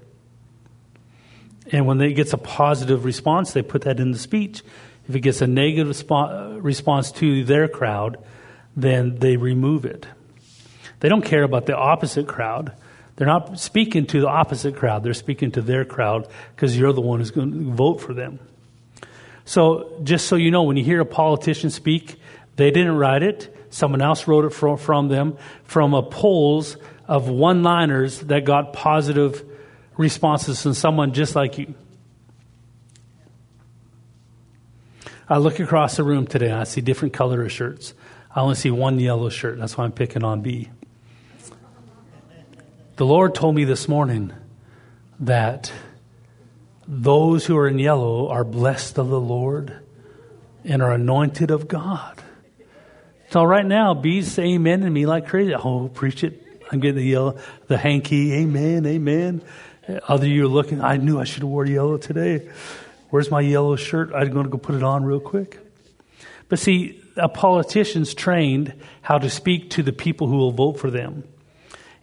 [1.71, 4.63] And when it gets a positive response, they put that in the speech.
[5.08, 8.17] If it gets a negative respo- response to their crowd,
[8.75, 10.06] then they remove it.
[10.99, 12.73] They don't care about the opposite crowd.
[13.15, 15.04] They're not speaking to the opposite crowd.
[15.04, 18.39] They're speaking to their crowd because you're the one who's going to vote for them.
[19.45, 22.19] So, just so you know, when you hear a politician speak,
[22.56, 23.56] they didn't write it.
[23.69, 28.73] Someone else wrote it from, from them from a polls of one liners that got
[28.73, 29.43] positive
[29.97, 31.73] responses from someone just like you.
[35.27, 37.93] I look across the room today and I see different color of shirts.
[38.34, 39.58] I only see one yellow shirt.
[39.58, 40.69] That's why I'm picking on B.
[42.97, 44.34] The Lord told me this morning
[45.19, 45.71] that
[46.88, 49.79] those who are in yellow are blessed of the Lord
[50.63, 52.21] and are anointed of God.
[53.31, 55.55] So right now, B's saying amen to me like crazy.
[55.55, 56.41] Oh, preach it.
[56.71, 59.41] I'm getting the yellow, the hanky, amen, amen.
[60.08, 62.50] Other you are looking, I knew I should have wore yellow today.
[63.10, 64.12] Where's my yellow shirt?
[64.13, 65.60] I'm going to go put it on real quick.
[66.50, 70.89] But see, a politician's trained how to speak to the people who will vote for
[70.89, 71.24] them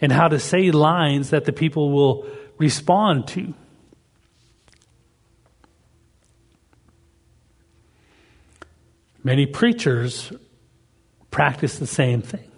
[0.00, 2.26] and how to say lines that the people will
[2.58, 3.54] respond to.
[9.24, 10.32] Many preachers
[11.30, 12.50] practice the same thing.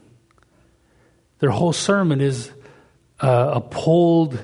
[1.41, 2.51] Their whole sermon is
[3.21, 4.39] uh, a pulled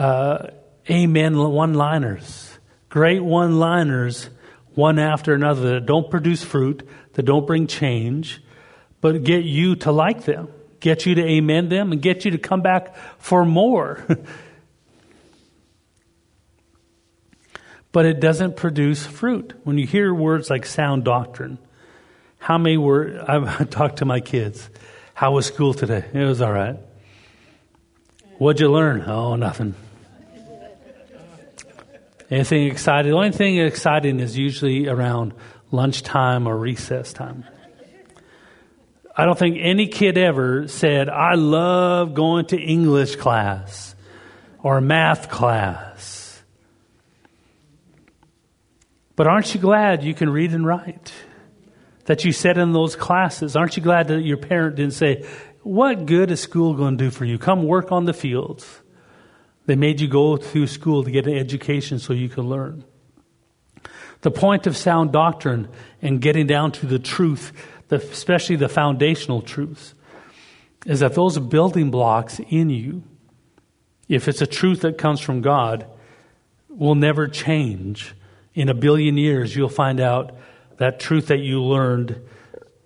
[0.00, 0.50] uh,
[0.88, 2.58] amen one liners,
[2.88, 4.30] great one liners,
[4.74, 8.42] one after another, that don't produce fruit, that don't bring change,
[9.02, 10.48] but get you to like them,
[10.80, 14.02] get you to amen them, and get you to come back for more.
[17.92, 19.52] but it doesn't produce fruit.
[19.64, 21.58] When you hear words like sound doctrine,
[22.38, 24.70] how many were, I've talked to my kids.
[25.12, 26.06] How was school today?
[26.14, 26.78] It was all right.
[28.38, 29.02] What'd you learn?
[29.02, 29.74] Oh, nothing.
[32.30, 33.10] Anything exciting?
[33.10, 35.34] The only thing exciting is usually around
[35.72, 37.44] lunchtime or recess time.
[39.16, 43.94] I don't think any kid ever said, I love going to English class
[44.62, 46.42] or math class.
[49.16, 51.12] But aren't you glad you can read and write?
[52.06, 53.56] That you sat in those classes?
[53.56, 55.26] Aren't you glad that your parent didn't say,
[55.62, 57.38] What good is school going to do for you?
[57.38, 58.80] Come work on the fields.
[59.70, 62.82] They made you go through school to get an education so you could learn.
[64.22, 65.68] The point of sound doctrine
[66.02, 67.52] and getting down to the truth,
[67.88, 69.94] especially the foundational truths,
[70.86, 73.04] is that those building blocks in you,
[74.08, 75.86] if it's a truth that comes from God,
[76.68, 78.16] will never change.
[78.54, 80.34] In a billion years, you'll find out
[80.78, 82.20] that truth that you learned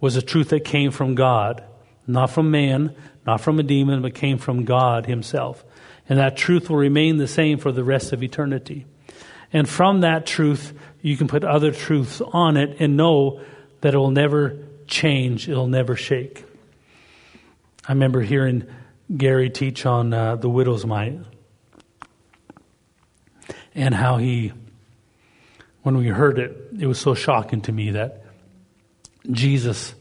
[0.03, 1.65] was a truth that came from God,
[2.07, 2.95] not from man,
[3.27, 5.65] not from a demon, but came from God Himself.
[6.09, 8.87] And that truth will remain the same for the rest of eternity.
[9.53, 13.41] And from that truth, you can put other truths on it and know
[13.81, 16.45] that it will never change, it'll never shake.
[17.87, 18.67] I remember hearing
[19.15, 21.19] Gary teach on uh, the widow's mite
[23.75, 24.53] and how he,
[25.83, 28.25] when we heard it, it was so shocking to me that
[29.31, 29.95] Jesus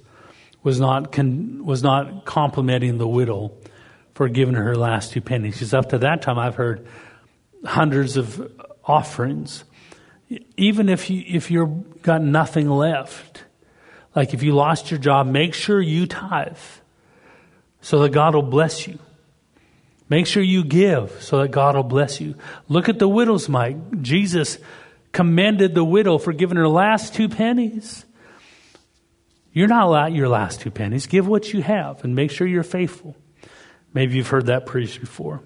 [0.64, 3.52] was not, con- was not complimenting the widow
[4.14, 5.56] for giving her last two pennies.
[5.56, 6.88] Because up to that time, I've heard
[7.66, 8.52] hundreds of
[8.86, 9.64] offerings.
[10.58, 13.44] Even if you if you've got nothing left,
[14.16, 16.58] like if you lost your job, make sure you tithe
[17.82, 18.98] so that God will bless you.
[20.10, 22.36] Make sure you give so that God will bless you.
[22.68, 24.02] Look at the widow's mite.
[24.02, 24.58] Jesus
[25.12, 28.06] commended the widow for giving her last two pennies.
[29.54, 31.08] You're not allowed your last two pennies.
[31.08, 33.16] Give what you have and make sure you're faithful.
[33.94, 35.42] Maybe you've heard that preached before.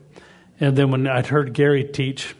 [0.59, 2.35] And then when I'd heard Gary teach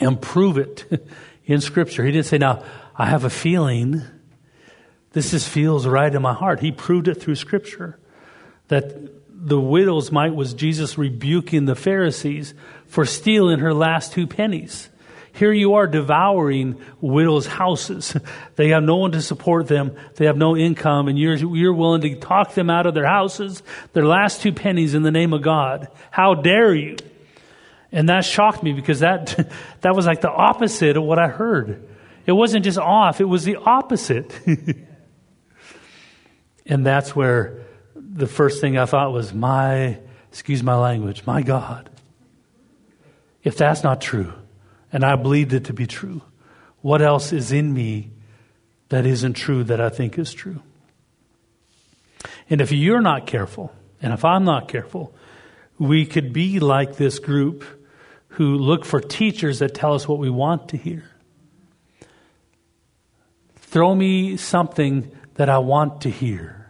[0.00, 1.08] and prove it
[1.44, 2.64] in Scripture, he didn't say, Now,
[2.96, 4.02] I have a feeling.
[5.12, 6.60] This just feels right in my heart.
[6.60, 7.98] He proved it through Scripture
[8.68, 8.94] that
[9.28, 12.52] the widow's mite was Jesus rebuking the Pharisees
[12.86, 14.89] for stealing her last two pennies.
[15.32, 18.16] Here you are devouring widows' houses.
[18.56, 19.96] They have no one to support them.
[20.16, 23.62] They have no income, and you're, you're willing to talk them out of their houses,
[23.94, 25.88] their last two pennies in the name of God.
[26.10, 26.96] How dare you?
[27.90, 29.50] And that shocked me because that,
[29.80, 31.88] that was like the opposite of what I heard.
[32.26, 34.38] It wasn't just off, it was the opposite.
[36.66, 37.64] and that's where
[37.94, 41.90] the first thing I thought was, my, excuse my language, my God.
[43.42, 44.32] If that's not true,
[44.92, 46.22] and I believed it to be true,
[46.80, 48.10] what else is in me
[48.88, 50.62] that isn't true that I think is true?
[52.48, 53.72] And if you're not careful,
[54.02, 55.14] and if I'm not careful,
[55.78, 57.64] we could be like this group
[58.28, 61.04] who look for teachers that tell us what we want to hear.
[63.56, 66.60] Throw me something that I want to hear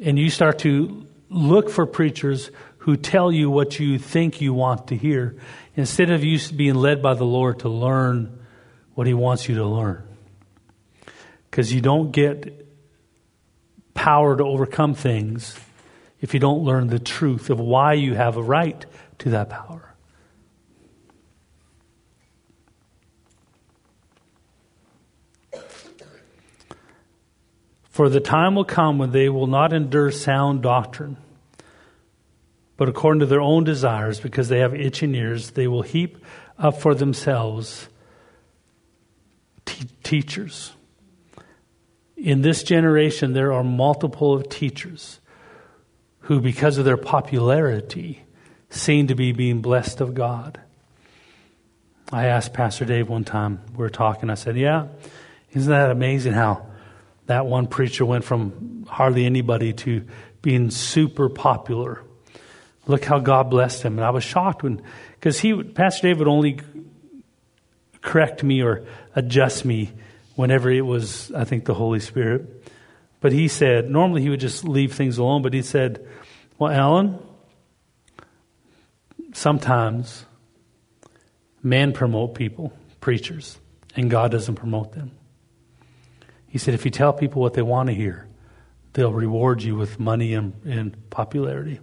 [0.00, 4.88] and you start to look for preachers who tell you what you think you want
[4.88, 5.36] to hear
[5.80, 8.38] instead of you being led by the Lord to learn
[8.94, 10.06] what He wants you to learn.
[11.50, 12.66] Because you don't get
[13.94, 15.58] power to overcome things
[16.20, 18.86] if you don't learn the truth of why you have a right
[19.18, 19.94] to that power.
[27.90, 31.16] For the time will come when they will not endure sound doctrine,
[32.80, 36.16] but according to their own desires, because they have itching ears, they will heap
[36.58, 37.90] up for themselves
[40.02, 40.72] teachers.
[42.16, 45.20] In this generation, there are multiple of teachers
[46.20, 48.22] who, because of their popularity,
[48.70, 50.58] seem to be being blessed of God.
[52.10, 54.86] I asked Pastor Dave one time, we were talking, I said, Yeah,
[55.52, 56.66] isn't that amazing how
[57.26, 60.06] that one preacher went from hardly anybody to
[60.40, 62.04] being super popular.
[62.86, 63.98] Look how God blessed him.
[63.98, 64.82] And I was shocked when,
[65.14, 66.60] because he, Pastor Dave would only
[68.00, 69.92] correct me or adjust me
[70.34, 72.66] whenever it was, I think, the Holy Spirit.
[73.20, 76.06] But he said, normally he would just leave things alone, but he said,
[76.58, 77.18] Well, Alan,
[79.34, 80.24] sometimes
[81.62, 83.58] men promote people, preachers,
[83.94, 85.12] and God doesn't promote them.
[86.48, 88.26] He said, if you tell people what they want to hear,
[88.92, 91.78] they'll reward you with money and, and popularity.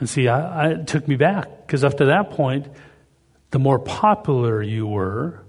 [0.00, 2.66] And see, I, I, it took me back because up to that point,
[3.50, 5.42] the more popular you were,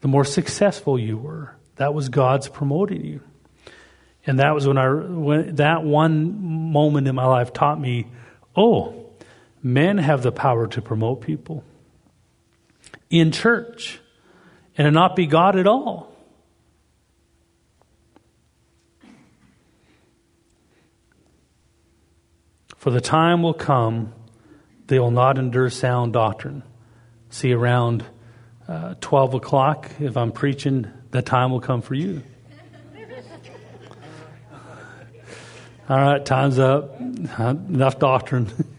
[0.00, 1.54] the more successful you were.
[1.76, 3.20] That was God's promoting you.
[4.26, 8.08] And that was when I, when that one moment in my life taught me,
[8.56, 9.06] oh,
[9.62, 11.62] men have the power to promote people
[13.08, 14.00] in church
[14.76, 16.12] and to not be God at all.
[22.86, 24.12] For the time will come,
[24.86, 26.62] they will not endure sound doctrine.
[27.30, 28.04] See, around
[28.68, 32.22] uh, 12 o'clock, if I'm preaching, the time will come for you.
[35.88, 37.00] All right, time's up.
[37.00, 38.52] Enough doctrine.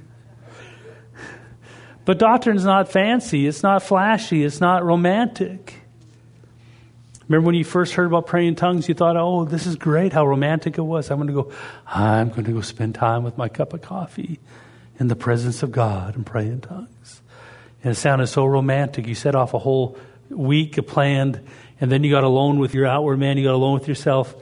[2.06, 5.77] but doctrine's not fancy, it's not flashy, it's not romantic.
[7.28, 10.14] Remember when you first heard about praying in tongues, you thought, oh, this is great,
[10.14, 11.12] how romantic it was.
[11.12, 11.52] I'm going to go,
[11.86, 14.40] I'm going to go spend time with my cup of coffee
[15.00, 17.22] in the presence of God and pray in tongues.
[17.84, 19.08] And it sounded so romantic.
[19.08, 19.98] You set off a whole
[20.30, 21.42] week planned,
[21.82, 24.34] and then you got alone with your outward man, you got alone with yourself,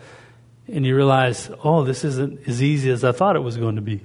[0.67, 3.81] and you realize, oh, this isn't as easy as I thought it was going to
[3.81, 4.01] be.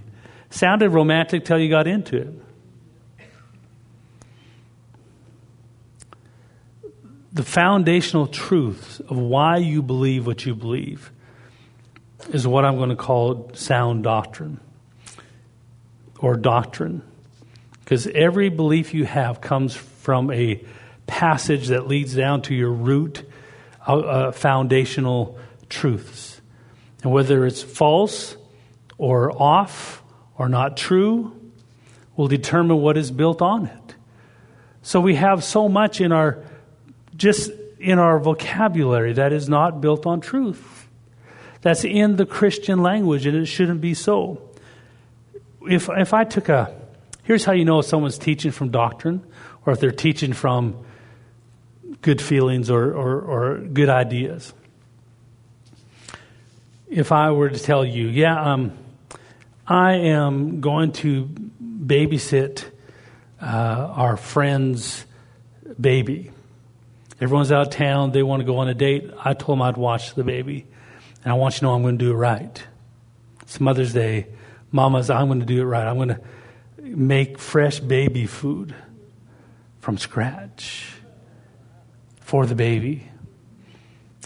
[0.50, 2.34] Sounded romantic till you got into it.
[7.32, 11.12] The foundational truths of why you believe what you believe
[12.30, 14.60] is what I'm going to call sound doctrine
[16.18, 17.02] or doctrine.
[17.80, 20.62] Because every belief you have comes from a
[21.06, 23.28] passage that leads down to your root
[23.86, 26.40] uh, foundational truths.
[27.02, 28.36] And whether it's false
[28.98, 30.02] or off
[30.36, 31.36] or not true
[32.16, 33.94] will determine what is built on it.
[34.82, 36.44] So we have so much in our
[37.20, 40.88] just in our vocabulary that is not built on truth.
[41.60, 44.40] That's in the Christian language and it shouldn't be so.
[45.68, 46.74] If if I took a
[47.22, 49.22] here's how you know if someone's teaching from doctrine
[49.66, 50.82] or if they're teaching from
[52.00, 54.54] good feelings or, or, or good ideas.
[56.88, 58.72] If I were to tell you, yeah, um,
[59.66, 61.26] I am going to
[61.62, 62.64] babysit
[63.40, 65.04] uh, our friend's
[65.78, 66.30] baby.
[67.20, 68.12] Everyone's out of town.
[68.12, 69.10] They want to go on a date.
[69.22, 70.66] I told them I'd watch the baby.
[71.22, 72.62] And I want you to know I'm going to do it right.
[73.42, 74.28] It's Mother's Day.
[74.72, 75.86] Mama's, I'm going to do it right.
[75.86, 76.20] I'm going to
[76.78, 78.74] make fresh baby food
[79.80, 80.94] from scratch
[82.20, 83.10] for the baby.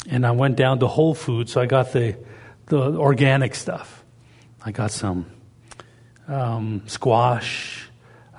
[0.08, 2.16] And I went down to Whole Foods, so I got the,
[2.66, 4.04] the organic stuff.
[4.64, 5.26] I got some
[6.28, 7.88] um, squash.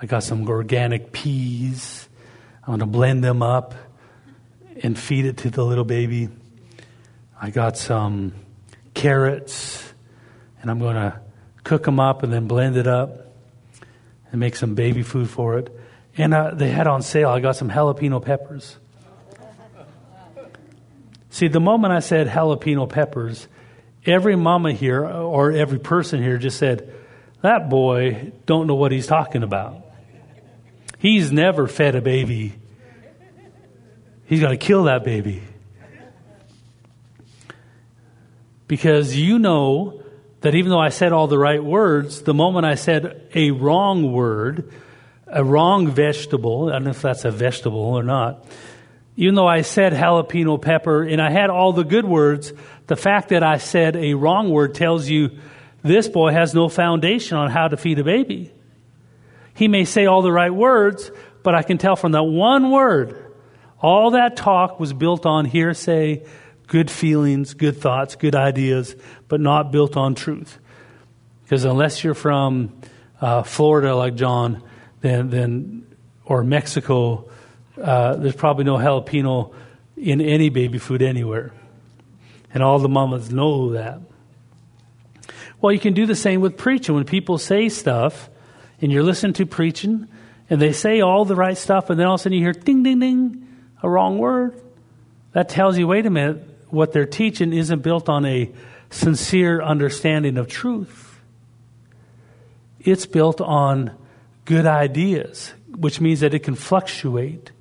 [0.01, 2.07] I got some organic peas.
[2.61, 3.73] I'm going to blend them up
[4.83, 6.29] and feed it to the little baby.
[7.41, 8.33] I got some
[8.93, 9.83] carrots,
[10.61, 11.19] and I'm going to
[11.63, 13.33] cook them up and then blend it up
[14.31, 15.75] and make some baby food for it.
[16.17, 18.77] And uh, they had on sale, I got some jalapeno peppers.
[21.29, 23.47] See, the moment I said jalapeno peppers,
[24.05, 26.93] every mama here or every person here just said,
[27.41, 29.81] that boy don't know what he's talking about.
[30.97, 32.53] He's never fed a baby.
[34.25, 35.43] He's got to kill that baby.
[38.67, 40.01] Because you know
[40.41, 44.11] that even though I said all the right words, the moment I said a wrong
[44.11, 44.71] word,
[45.27, 48.45] a wrong vegetable, I don't know if that's a vegetable or not,
[49.15, 52.53] even though I said jalapeno pepper and I had all the good words,
[52.87, 55.31] the fact that I said a wrong word tells you
[55.83, 58.51] this boy has no foundation on how to feed a baby.
[59.53, 61.11] He may say all the right words,
[61.43, 63.24] but I can tell from that one word,
[63.85, 66.25] all that talk was built on hearsay,
[66.65, 68.95] good feelings, good thoughts, good ideas,
[69.27, 70.57] but not built on truth.
[71.43, 72.75] Because unless you're from
[73.21, 74.63] uh, Florida like John,
[75.01, 75.85] then, then
[76.25, 77.29] or Mexico,
[77.79, 79.53] uh, there's probably no jalapeno
[79.95, 81.53] in any baby food anywhere.
[82.55, 83.99] And all the mamas know that.
[85.61, 86.95] Well, you can do the same with preaching.
[86.95, 88.31] When people say stuff
[88.81, 90.07] and you're listening to preaching
[90.49, 92.53] and they say all the right stuff, and then all of a sudden you hear
[92.53, 93.44] ding, ding, ding,
[93.81, 94.61] a wrong word,
[95.33, 98.51] that tells you, wait a minute, what they're teaching isn't built on a
[98.89, 101.19] sincere understanding of truth.
[102.79, 103.91] It's built on
[104.45, 107.51] good ideas, which means that it can fluctuate.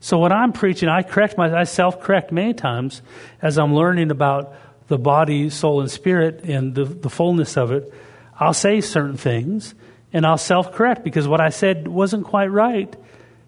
[0.00, 3.02] So when I'm preaching, I correct my, I self-correct many times
[3.40, 4.54] as I'm learning about
[4.88, 7.92] the body, soul, and spirit and the, the fullness of it,
[8.38, 9.74] I'll say certain things
[10.12, 12.94] and I'll self correct because what I said wasn't quite right.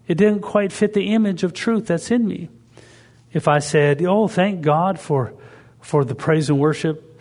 [0.07, 2.49] It didn't quite fit the image of truth that's in me.
[3.33, 5.33] If I said, Oh, thank God for,
[5.81, 7.19] for the praise and worship,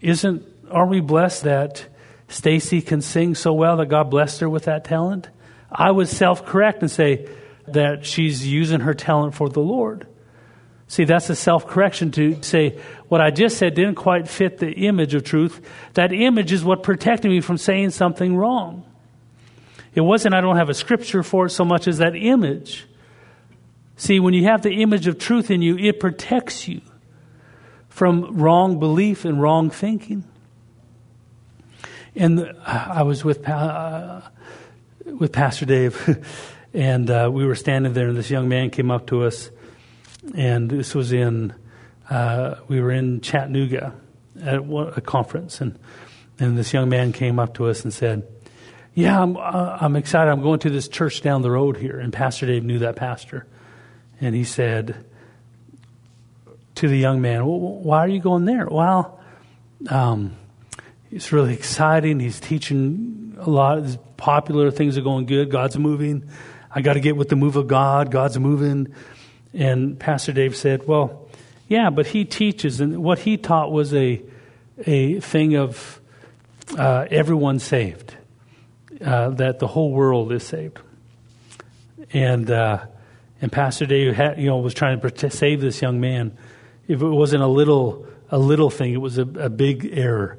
[0.00, 1.86] isn't, are we blessed that
[2.28, 5.28] Stacy can sing so well that God blessed her with that talent?
[5.70, 7.28] I would self correct and say
[7.68, 10.06] that she's using her talent for the Lord.
[10.88, 14.70] See, that's a self correction to say, what I just said didn't quite fit the
[14.70, 15.60] image of truth.
[15.94, 18.84] That image is what protected me from saying something wrong.
[19.94, 22.86] It wasn't I don't have a scripture for it so much as that image.
[23.96, 26.80] See, when you have the image of truth in you, it protects you
[27.88, 30.24] from wrong belief and wrong thinking.
[32.14, 34.22] And I was with uh,
[35.04, 36.24] with Pastor Dave,
[36.74, 39.50] and uh, we were standing there, and this young man came up to us
[40.34, 41.54] and this was in
[42.10, 43.94] uh, we were in Chattanooga
[44.40, 45.78] at a conference, and
[46.38, 48.26] and this young man came up to us and said,
[48.94, 50.30] "Yeah, I'm uh, I'm excited.
[50.30, 53.46] I'm going to this church down the road here." And Pastor Dave knew that pastor,
[54.20, 55.04] and he said
[56.76, 59.20] to the young man, well, "Why are you going there?" Well,
[59.88, 60.36] um,
[61.10, 62.20] it's really exciting.
[62.20, 63.78] He's teaching a lot.
[63.78, 64.70] It's popular.
[64.70, 65.50] Things are going good.
[65.50, 66.28] God's moving.
[66.74, 68.10] I got to get with the move of God.
[68.10, 68.94] God's moving.
[69.52, 71.28] And Pastor Dave said, Well,
[71.68, 74.22] yeah, but he teaches, and what he taught was a,
[74.86, 76.00] a thing of
[76.76, 78.14] uh, everyone saved,
[79.04, 80.78] uh, that the whole world is saved.
[82.12, 82.86] And, uh,
[83.40, 86.36] and Pastor Dave had, you know, was trying to save this young man.
[86.88, 90.38] If it wasn't a little, a little thing, it was a, a big error.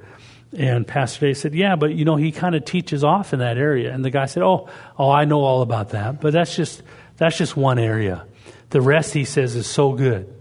[0.56, 3.58] And Pastor Dave said, "Yeah, but you know, he kind of teaches off in that
[3.58, 6.84] area." And the guy said, "Oh, oh, I know all about that, but that's just
[7.18, 8.28] that's just one area."
[8.74, 10.34] The rest, he says, is so good.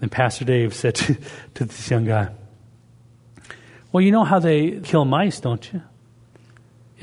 [0.00, 1.16] And Pastor Dave said to,
[1.54, 2.30] to this young guy,
[3.92, 5.82] Well, you know how they kill mice, don't you?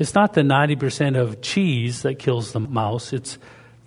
[0.00, 3.36] It's not the 90% of cheese that kills the mouse, it's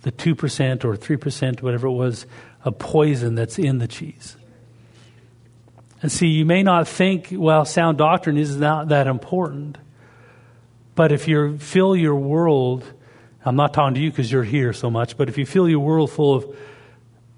[0.03, 2.27] the 2% or 3%, whatever it was,
[2.63, 4.37] of poison that's in the cheese.
[6.03, 9.79] And see, you may not think, well, sound doctrine is not that important.
[10.93, 12.83] But if you fill your world,
[13.43, 15.79] I'm not talking to you because you're here so much, but if you fill your
[15.79, 16.57] world full of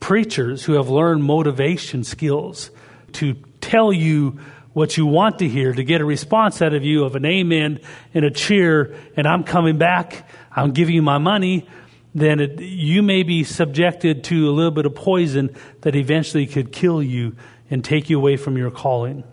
[0.01, 2.71] preachers who have learned motivation skills
[3.13, 4.37] to tell you
[4.75, 7.79] what you want to hear, to get a response out of you of an amen
[8.13, 11.65] and a cheer, and I'm coming back, I'm giving you my money,
[12.13, 16.73] then it, you may be subjected to a little bit of poison that eventually could
[16.73, 17.37] kill you
[17.69, 19.23] and take you away from your calling.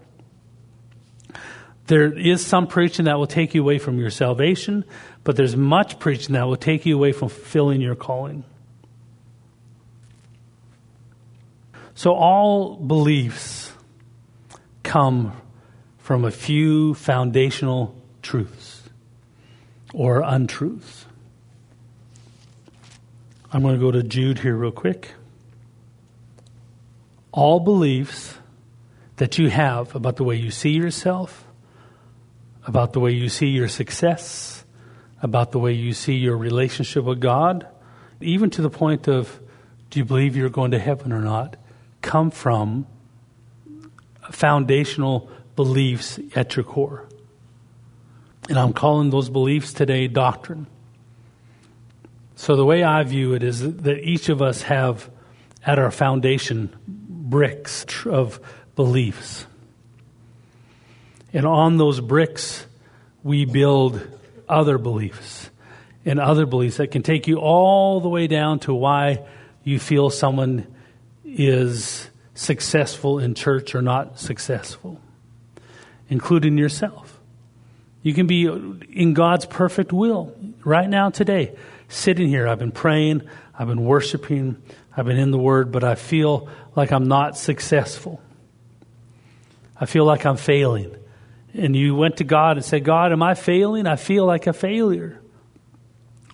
[1.89, 4.85] There is some preaching that will take you away from your salvation,
[5.25, 8.45] but there's much preaching that will take you away from fulfilling your calling.
[11.97, 13.72] So, all beliefs
[14.93, 15.33] come
[15.97, 18.83] from a few foundational truths
[19.95, 21.07] or untruths.
[23.51, 25.13] I'm going to go to Jude here, real quick.
[27.33, 28.35] All beliefs
[29.17, 31.47] that you have about the way you see yourself,
[32.67, 34.63] about the way you see your success,
[35.23, 37.67] about the way you see your relationship with God,
[38.21, 39.41] even to the point of
[39.89, 41.57] do you believe you're going to heaven or not,
[42.03, 42.87] come from
[44.33, 47.09] foundational beliefs at your core.
[48.49, 50.67] And I'm calling those beliefs today doctrine.
[52.35, 55.09] So the way I view it is that each of us have
[55.65, 58.41] at our foundation bricks of
[58.75, 59.47] beliefs.
[61.33, 62.67] And on those bricks,
[63.23, 64.01] we build
[64.49, 65.51] other beliefs
[66.05, 69.25] and other beliefs that can take you all the way down to why
[69.63, 70.67] you feel someone
[71.25, 75.01] is successful in church or not successful,
[76.09, 77.21] including yourself.
[78.03, 81.57] You can be in God's perfect will right now, today,
[81.89, 82.49] sitting here.
[82.49, 83.23] I've been praying,
[83.57, 84.61] I've been worshiping,
[84.97, 88.21] I've been in the Word, but I feel like I'm not successful.
[89.81, 90.97] I feel like I'm failing
[91.55, 93.87] and you went to God and said, God, am I failing?
[93.87, 95.21] I feel like a failure.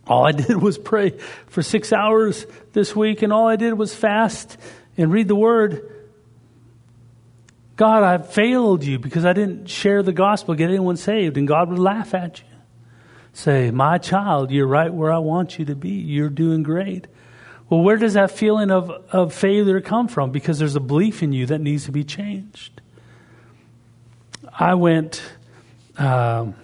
[0.07, 1.11] All I did was pray
[1.46, 4.57] for six hours this week, and all I did was fast
[4.99, 5.94] and read the Word.
[7.76, 11.70] God, I failed you because I didn't share the gospel, get anyone saved, and God
[11.70, 12.44] would laugh at you.
[13.32, 15.90] Say, My child, you're right where I want you to be.
[15.90, 17.07] You're doing great.
[17.70, 20.32] Well, where does that feeling of, of failure come from?
[20.32, 22.80] Because there's a belief in you that needs to be changed.
[24.59, 25.22] I went,
[25.96, 26.57] um,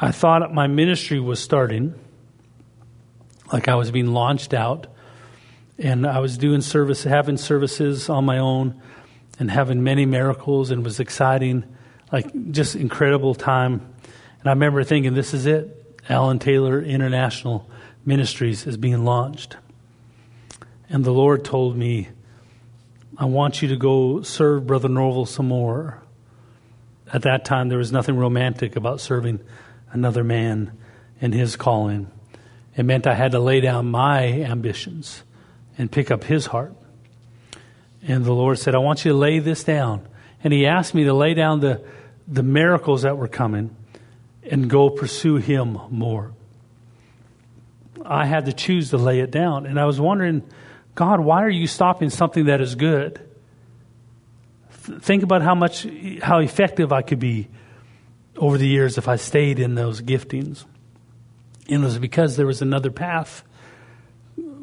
[0.00, 1.94] I thought my ministry was starting,
[3.52, 4.86] like I was being launched out,
[5.78, 8.80] and I was doing service, having services on my own,
[9.38, 11.64] and having many miracles, and it was exciting,
[12.12, 13.80] like just incredible time.
[14.40, 15.80] And I remember thinking, this is it.
[16.08, 17.68] Alan Taylor International
[18.04, 19.56] Ministries is being launched.
[20.88, 22.08] And the Lord told me,
[23.16, 26.02] I want you to go serve Brother Norvel some more.
[27.12, 29.40] At that time, there was nothing romantic about serving
[29.90, 30.72] another man
[31.20, 32.10] in his calling.
[32.76, 35.22] It meant I had to lay down my ambitions
[35.76, 36.74] and pick up his heart.
[38.06, 40.06] And the Lord said, I want you to lay this down.
[40.42, 41.82] And He asked me to lay down the,
[42.28, 43.74] the miracles that were coming
[44.48, 46.32] and go pursue Him more.
[48.04, 49.64] I had to choose to lay it down.
[49.64, 50.42] And I was wondering,
[50.94, 53.20] God, why are you stopping something that is good?
[54.70, 55.86] Think about how much,
[56.20, 57.48] how effective I could be
[58.36, 60.66] over the years if I stayed in those giftings.
[61.68, 63.42] And it was because there was another path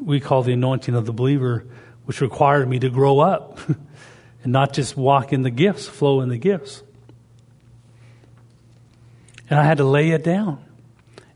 [0.04, 1.64] we call the anointing of the believer,
[2.04, 3.58] which required me to grow up
[4.42, 6.82] and not just walk in the gifts, flow in the gifts.
[9.48, 10.64] And I had to lay it down.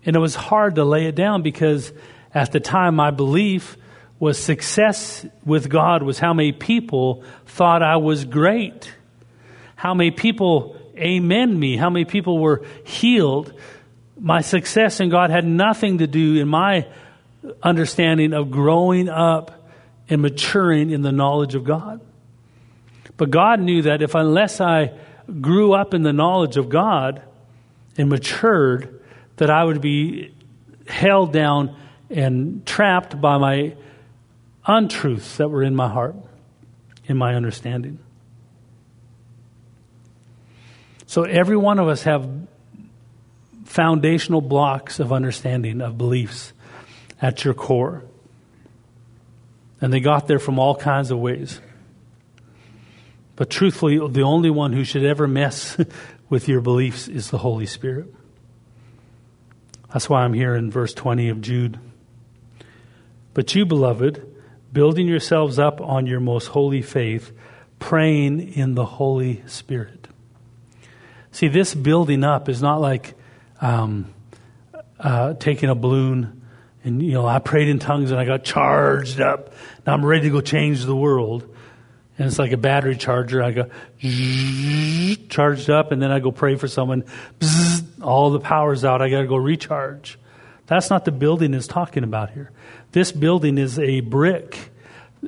[0.05, 1.93] And it was hard to lay it down because
[2.35, 3.77] at the time my belief
[4.19, 8.93] was success with God was how many people thought I was great.
[9.75, 11.77] How many people amen me.
[11.77, 13.53] How many people were healed.
[14.19, 16.87] My success in God had nothing to do in my
[17.63, 19.69] understanding of growing up
[20.09, 22.01] and maturing in the knowledge of God.
[23.17, 24.93] But God knew that if unless I
[25.41, 27.23] grew up in the knowledge of God
[27.97, 29.03] and matured,
[29.37, 30.33] that I would be
[30.87, 31.77] held down
[32.11, 33.75] and trapped by my
[34.67, 36.17] untruths that were in my heart,
[37.07, 37.99] in my understanding.
[41.07, 42.29] So every one of us have
[43.65, 46.53] foundational blocks of understanding of beliefs
[47.21, 48.05] at your core.
[49.81, 51.61] And they got there from all kinds of ways.
[53.37, 55.77] But truthfully, the only one who should ever mess
[56.31, 58.13] with your beliefs is the Holy Spirit.
[59.93, 61.79] That's why I'm here in verse 20 of Jude.
[63.35, 64.35] But you, beloved,
[64.73, 67.33] building yourselves up on your most holy faith,
[67.79, 70.09] praying in the Holy Spirit.
[71.33, 73.15] See, this building up is not like
[73.61, 74.13] um,
[74.99, 76.36] uh, taking a balloon
[76.87, 79.53] and, you know, I prayed in tongues and I got charged up.
[79.87, 81.43] Now I'm ready to go change the world.
[82.17, 83.43] And it's like a battery charger.
[83.43, 83.71] I go
[85.29, 87.05] charged up and then I go pray for someone.
[88.03, 89.03] all the power's out.
[89.03, 90.17] I got to go recharge.
[90.67, 92.53] That's not the building is talking about here.
[92.93, 94.71] This building is a brick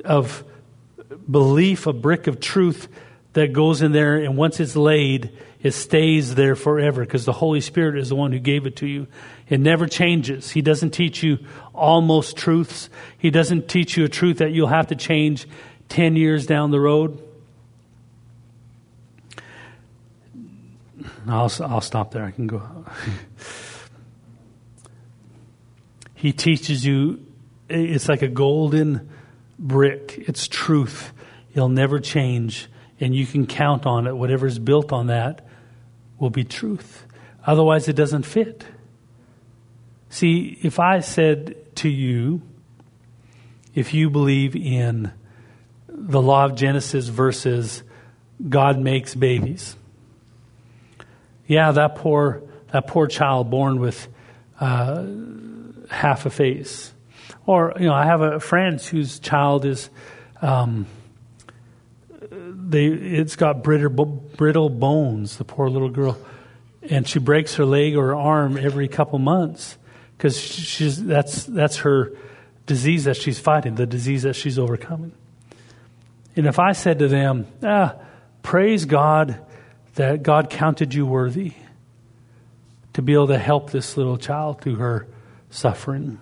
[0.05, 0.43] of
[1.29, 2.87] belief, a brick of truth
[3.39, 5.31] that goes in there, and once it's laid,
[5.61, 8.85] it stays there forever because the Holy Spirit is the one who gave it to
[8.85, 9.07] you.
[9.47, 10.51] It never changes.
[10.51, 11.39] He doesn't teach you
[11.73, 12.89] almost truths.
[13.17, 15.47] He doesn't teach you a truth that you'll have to change
[15.87, 17.23] 10 years down the road.
[21.25, 22.25] I'll, I'll stop there.
[22.25, 22.61] I can go.
[26.13, 27.25] he teaches you,
[27.69, 29.09] it's like a golden
[29.57, 30.25] brick.
[30.27, 31.13] It's truth.
[31.53, 32.67] It'll never change,
[32.99, 34.15] and you can count on it.
[34.15, 35.45] Whatever is built on that
[36.19, 37.05] will be truth.
[37.45, 38.65] Otherwise, it doesn't fit.
[40.09, 42.41] See, if I said to you,
[43.73, 45.11] if you believe in
[45.87, 47.83] the law of Genesis versus
[48.47, 49.75] God makes babies,
[51.47, 54.07] yeah, that poor that poor child born with
[54.59, 55.05] uh,
[55.89, 56.93] half a face,
[57.45, 59.89] or you know, I have a friend whose child is.
[60.41, 60.85] Um,
[62.69, 66.17] they, it's got brittle, brittle bones, the poor little girl.
[66.83, 69.77] And she breaks her leg or her arm every couple months
[70.17, 72.11] because she's that's that's her
[72.65, 75.11] disease that she's fighting, the disease that she's overcoming.
[76.35, 77.95] And if I said to them, ah,
[78.43, 79.39] praise God
[79.95, 81.53] that God counted you worthy
[82.93, 85.07] to be able to help this little child through her
[85.49, 86.19] suffering,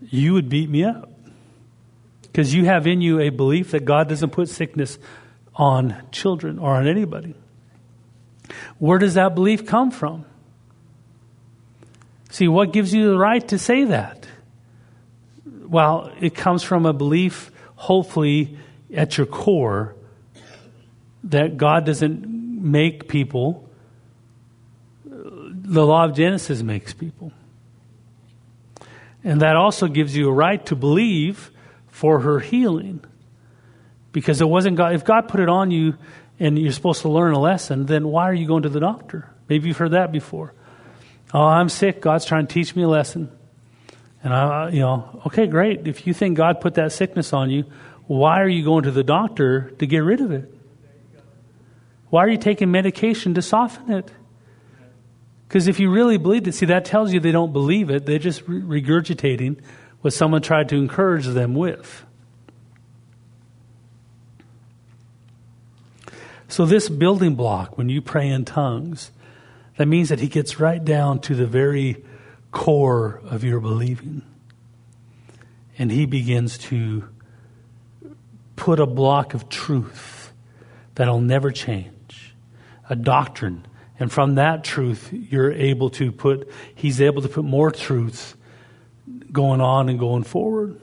[0.00, 1.10] you would beat me up.
[2.36, 4.98] Because you have in you a belief that God doesn't put sickness
[5.54, 7.34] on children or on anybody.
[8.78, 10.26] Where does that belief come from?
[12.28, 14.28] See, what gives you the right to say that?
[15.46, 18.58] Well, it comes from a belief, hopefully,
[18.92, 19.96] at your core,
[21.24, 22.28] that God doesn't
[22.62, 23.66] make people.
[25.06, 27.32] The law of Genesis makes people.
[29.24, 31.50] And that also gives you a right to believe
[31.96, 33.02] for her healing.
[34.12, 34.94] Because it wasn't God.
[34.94, 35.94] If God put it on you
[36.38, 39.30] and you're supposed to learn a lesson, then why are you going to the doctor?
[39.48, 40.52] Maybe you've heard that before.
[41.32, 42.02] Oh, I'm sick.
[42.02, 43.30] God's trying to teach me a lesson.
[44.22, 45.88] And I, you know, okay, great.
[45.88, 47.64] If you think God put that sickness on you,
[48.06, 50.52] why are you going to the doctor to get rid of it?
[52.10, 54.10] Why are you taking medication to soften it?
[55.48, 58.04] Because if you really believe it, see, that tells you they don't believe it.
[58.04, 59.62] They're just regurgitating
[60.00, 62.04] what someone tried to encourage them with.
[66.48, 69.10] So, this building block, when you pray in tongues,
[69.76, 72.04] that means that he gets right down to the very
[72.50, 74.22] core of your believing.
[75.78, 77.08] And he begins to
[78.54, 80.32] put a block of truth
[80.94, 82.34] that'll never change,
[82.88, 83.66] a doctrine.
[83.98, 88.34] And from that truth, you're able to put, he's able to put more truths
[89.36, 90.80] going on and going forward.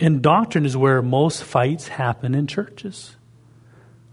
[0.00, 3.16] And doctrine is where most fights happen in churches.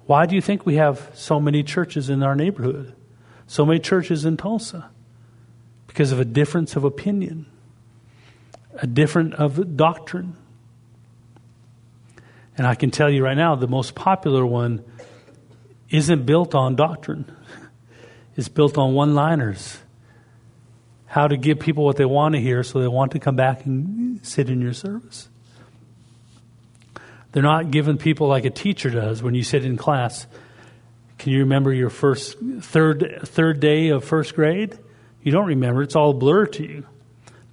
[0.05, 2.93] Why do you think we have so many churches in our neighborhood?
[3.47, 4.91] So many churches in Tulsa?
[5.87, 7.47] Because of a difference of opinion,
[8.75, 10.35] a different of doctrine.
[12.57, 14.83] And I can tell you right now, the most popular one
[15.89, 17.25] isn't built on doctrine.
[18.37, 19.77] It's built on one liners.
[21.15, 23.65] How to give people what they want to hear so they want to come back
[23.65, 25.29] and sit in your service.
[27.31, 30.27] They're not giving people like a teacher does when you sit in class.
[31.17, 34.77] Can you remember your first third third day of first grade?
[35.23, 35.83] You don't remember.
[35.83, 36.83] It's all blurred to you.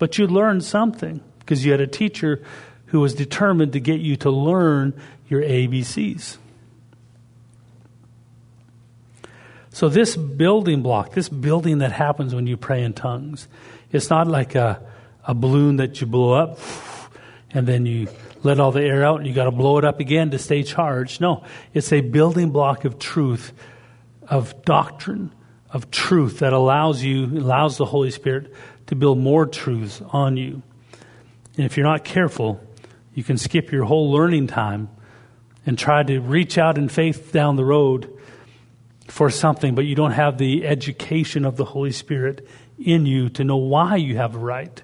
[0.01, 2.43] But you learned something because you had a teacher
[2.87, 4.93] who was determined to get you to learn
[5.29, 6.39] your ABCs.
[9.73, 13.49] So this building block, this building that happens when you pray in tongues,
[13.91, 14.83] it's not like a,
[15.25, 16.59] a balloon that you blow up
[17.53, 18.09] and then you
[18.43, 20.63] let all the air out and you got to blow it up again to stay
[20.63, 21.23] charged.
[21.23, 23.55] No, it's a building block of truth,
[24.29, 25.33] of doctrine,
[25.71, 28.53] of truth that allows you, allows the Holy Spirit
[28.89, 30.63] to build more truths on you.
[31.57, 32.61] And if you're not careful,
[33.15, 34.91] you can skip your whole learning time
[35.65, 38.19] and try to reach out in faith down the road
[39.09, 42.47] for something, but you don't have the education of the Holy Spirit
[42.79, 44.83] in you to know why you have a right.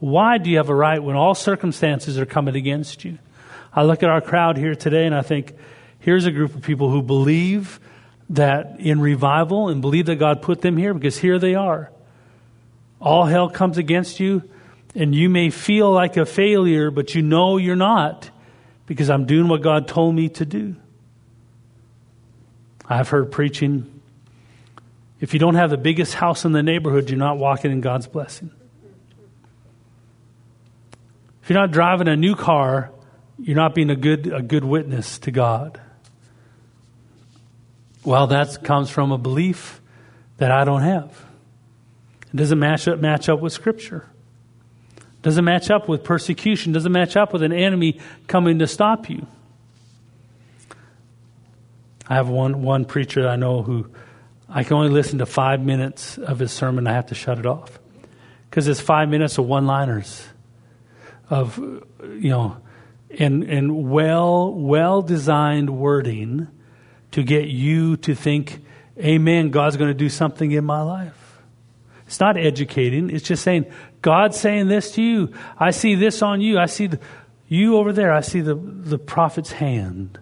[0.00, 3.18] Why do you have a right when all circumstances are coming against you?
[3.72, 5.54] I look at our crowd here today and I think,
[5.98, 7.80] here's a group of people who believe
[8.30, 11.90] that in revival and believe that God put them here because here they are.
[13.00, 14.42] All hell comes against you,
[14.94, 18.30] and you may feel like a failure, but you know you're not
[18.86, 20.76] because I'm doing what God told me to do.
[22.88, 23.98] I've heard preaching
[25.20, 28.06] if you don't have the biggest house in the neighborhood, you're not walking in God's
[28.06, 28.50] blessing.
[31.42, 32.90] If you're not driving a new car,
[33.38, 35.80] you're not being a good, a good witness to God.
[38.04, 39.80] Well, that comes from a belief
[40.36, 41.24] that I don't have.
[42.32, 44.06] It doesn't match up, match up with Scripture.
[45.22, 46.72] Doesn't match up with persecution.
[46.72, 49.26] Doesn't match up with an enemy coming to stop you.
[52.08, 53.90] I have one, one preacher that I know who
[54.48, 56.86] I can only listen to five minutes of his sermon.
[56.86, 57.78] I have to shut it off
[58.48, 60.26] because it's five minutes of one-liners
[61.30, 62.56] of you know
[63.18, 66.48] and and well well designed wording
[67.10, 68.62] to get you to think,
[68.98, 69.50] Amen.
[69.50, 71.40] God's going to do something in my life.
[72.06, 73.10] It's not educating.
[73.10, 73.66] It's just saying
[74.00, 75.32] God's saying this to you.
[75.58, 76.58] I see this on you.
[76.58, 76.98] I see the,
[77.48, 78.12] you over there.
[78.12, 80.18] I see the the prophet's hand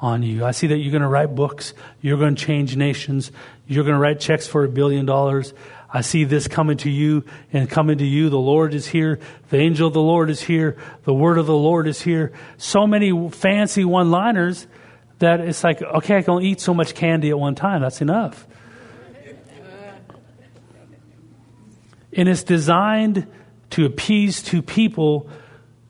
[0.00, 0.44] on you.
[0.44, 1.74] I see that you're going to write books.
[2.00, 3.30] You're going to change nations.
[3.66, 5.52] You're going to write checks for a billion dollars.
[5.92, 8.30] I see this coming to you and coming to you.
[8.30, 9.18] The Lord is here.
[9.50, 10.76] The angel of the Lord is here.
[11.04, 12.32] The word of the Lord is here.
[12.56, 14.66] So many fancy one liners
[15.18, 17.82] that it's like, okay, I can eat so much candy at one time.
[17.82, 18.46] That's enough.
[22.12, 23.26] And it's designed
[23.70, 25.30] to appease two people,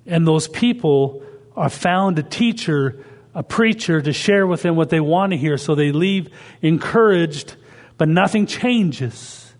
[0.04, 1.22] and those people
[1.56, 3.04] are found a teacher
[3.34, 6.28] a preacher to share with them what they want to hear so they leave
[6.62, 7.54] encouraged,
[7.96, 9.52] but nothing changes.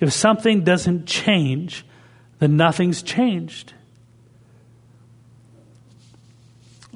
[0.00, 1.84] If something doesn't change,
[2.38, 3.74] then nothing's changed.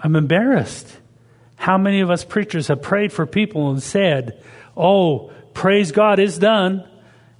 [0.00, 0.96] I'm embarrassed.
[1.56, 4.42] How many of us preachers have prayed for people and said,
[4.76, 6.86] Oh, praise God, it's done.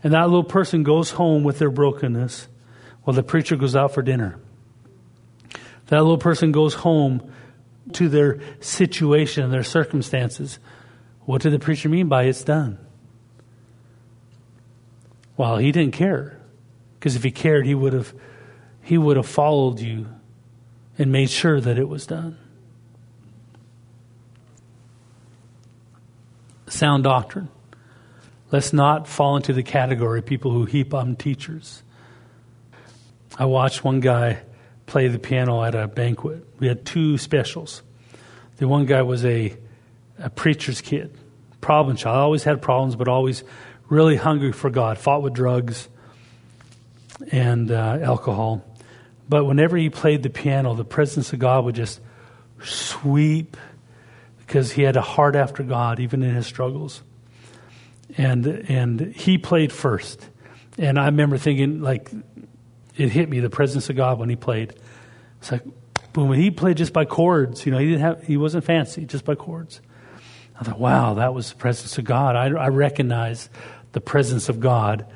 [0.02, 2.48] And that little person goes home with their brokenness
[3.04, 4.38] while the preacher goes out for dinner.
[5.88, 7.32] That little person goes home
[7.93, 10.59] to their situation and their circumstances.
[11.24, 12.78] What did the preacher mean by it's done?
[15.37, 16.41] Well, he didn't care.
[16.99, 18.14] Because if he cared, he would have
[18.82, 20.07] he would have followed you
[20.97, 22.39] and made sure that it was done.
[26.68, 27.49] Sound doctrine.
[28.53, 31.82] Let's not fall into the category of people who heap on teachers.
[33.39, 34.39] I watched one guy
[34.87, 36.47] play the piano at a banquet.
[36.59, 37.82] We had two specials.
[38.57, 39.55] The one guy was a,
[40.18, 41.16] a preacher's kid,
[41.61, 42.16] problem child.
[42.16, 43.45] Always had problems, but always
[43.89, 44.99] really hungry for God.
[44.99, 45.89] Fought with drugs
[47.30, 48.64] and uh, alcohol.
[49.28, 52.01] But whenever he played the piano, the presence of God would just
[52.62, 53.57] sweep
[54.39, 57.03] because he had a heart after God, even in his struggles.
[58.16, 60.28] And and he played first.
[60.78, 62.11] And I remember thinking, like,
[62.97, 64.74] it hit me the presence of God when he played.
[65.40, 65.62] It's like,
[66.12, 67.66] boom, and he played just by chords.
[67.66, 69.80] You know, he didn't have, he wasn't fancy, just by chords.
[70.59, 72.36] I thought, wow, that was the presence of God.
[72.36, 73.51] I, I recognize
[73.92, 75.07] the presence of God.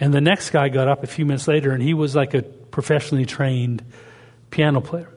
[0.00, 2.42] And the next guy got up a few minutes later, and he was like a
[2.42, 3.84] professionally trained
[4.50, 5.10] piano player.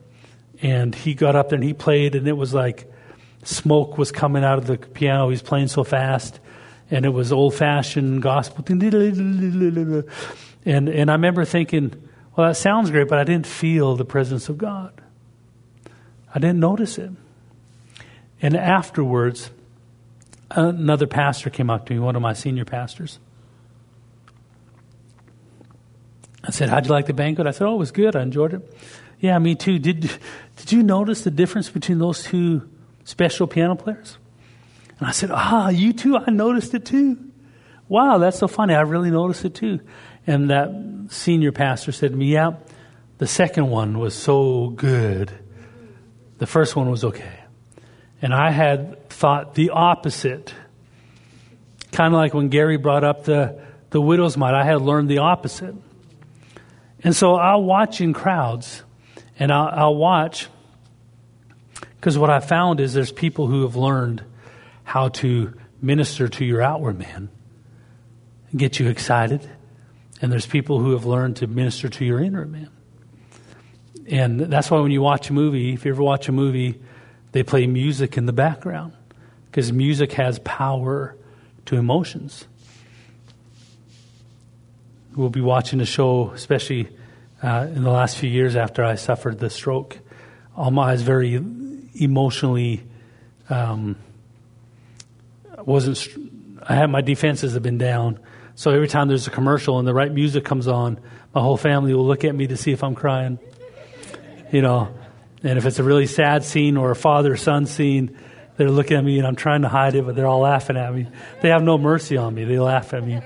[0.61, 2.91] And he got up there and he played, and it was like
[3.43, 5.27] smoke was coming out of the piano.
[5.27, 6.39] He was playing so fast,
[6.91, 8.63] and it was old fashioned gospel.
[10.67, 11.93] And, and I remember thinking,
[12.35, 15.01] well, that sounds great, but I didn't feel the presence of God.
[16.35, 17.09] I didn't notice it.
[18.41, 19.49] And afterwards,
[20.51, 23.17] another pastor came up to me, one of my senior pastors.
[26.43, 27.47] I said, How'd you like the banquet?
[27.47, 28.17] I said, Oh, it was good.
[28.17, 28.77] I enjoyed it.
[29.21, 29.79] Yeah, me too.
[29.79, 30.11] Did,
[30.57, 32.69] did you notice the difference between those two
[33.05, 34.17] special piano players?
[34.99, 36.17] And I said, Ah, you too?
[36.17, 37.31] I noticed it too.
[37.87, 38.73] Wow, that's so funny.
[38.75, 39.79] I really noticed it too.
[40.27, 40.69] And that
[41.09, 42.57] senior pastor said to me, Yeah,
[43.17, 45.31] the second one was so good.
[46.37, 47.39] The first one was okay.
[48.21, 50.53] And I had thought the opposite.
[51.93, 53.59] Kind of like when Gary brought up the,
[53.89, 55.73] the widow's mite, I had learned the opposite.
[57.03, 58.83] And so I'll watch in crowds
[59.39, 60.47] and I'll, I'll watch
[61.95, 64.23] because what I found is there's people who have learned
[64.83, 67.29] how to minister to your outward man
[68.49, 69.47] and get you excited
[70.21, 72.69] and there's people who have learned to minister to your inner man.
[74.07, 76.79] And that's why when you watch a movie, if you ever watch a movie,
[77.33, 78.93] they play music in the background
[79.51, 81.15] because music has power
[81.65, 82.47] to emotions.
[85.15, 86.87] We'll be watching a show, especially
[87.43, 89.99] uh, in the last few years after I suffered the stroke.
[90.55, 91.33] Alma is very
[91.95, 92.83] emotionally
[93.49, 93.95] um,
[95.57, 96.07] wasn't.
[96.63, 98.19] I had my defenses have been down,
[98.57, 100.99] so every time there's a commercial and the right music comes on,
[101.35, 103.37] my whole family will look at me to see if I'm crying.
[104.51, 104.91] You know,
[105.43, 108.17] and if it's a really sad scene or a father son scene,
[108.55, 110.91] they're looking at me and I'm trying to hide it, but they're all laughing at
[110.91, 111.05] me.
[111.41, 112.45] They have no mercy on me.
[112.45, 113.21] They laugh at me.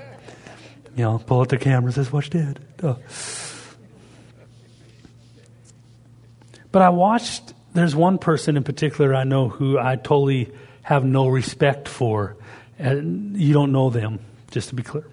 [0.98, 3.00] You know, pull out the camera says, "Watch Dad." Oh.
[6.74, 7.54] But I watched.
[7.74, 10.52] There's one person in particular I know who I totally
[10.82, 12.36] have no respect for,
[12.78, 14.20] and you don't know them.
[14.52, 15.08] Just to be clear,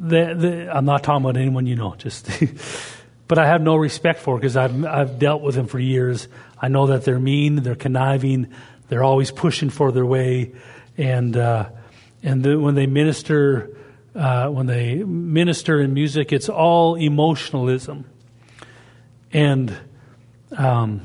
[0.00, 1.94] the, the, I'm not talking about anyone you know.
[1.96, 2.30] Just,
[3.28, 6.26] but I have no respect for because I've I've dealt with them for years.
[6.60, 8.48] I know that they're mean, they're conniving,
[8.88, 10.52] they're always pushing for their way,
[10.96, 11.68] and uh,
[12.22, 13.76] and the, when they minister,
[14.14, 18.06] uh, when they minister in music, it's all emotionalism,
[19.32, 19.76] and
[20.56, 21.02] um,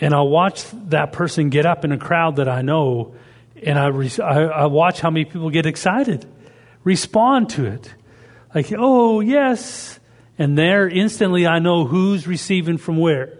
[0.00, 3.14] and I'll watch that person get up in a crowd that I know,
[3.62, 6.26] and I, re- I, I watch how many people get excited,
[6.86, 7.92] respond to it,
[8.54, 9.98] like oh yes,
[10.38, 13.36] and there instantly I know who's receiving from where.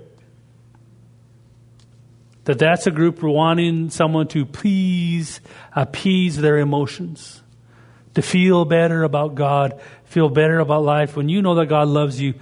[2.44, 5.40] That that's a group wanting someone to please
[5.74, 7.40] appease their emotions,
[8.14, 11.16] to feel better about God, feel better about life.
[11.16, 12.34] When you know that God loves you,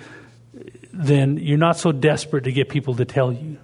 [0.92, 3.58] then you're not so desperate to get people to tell you.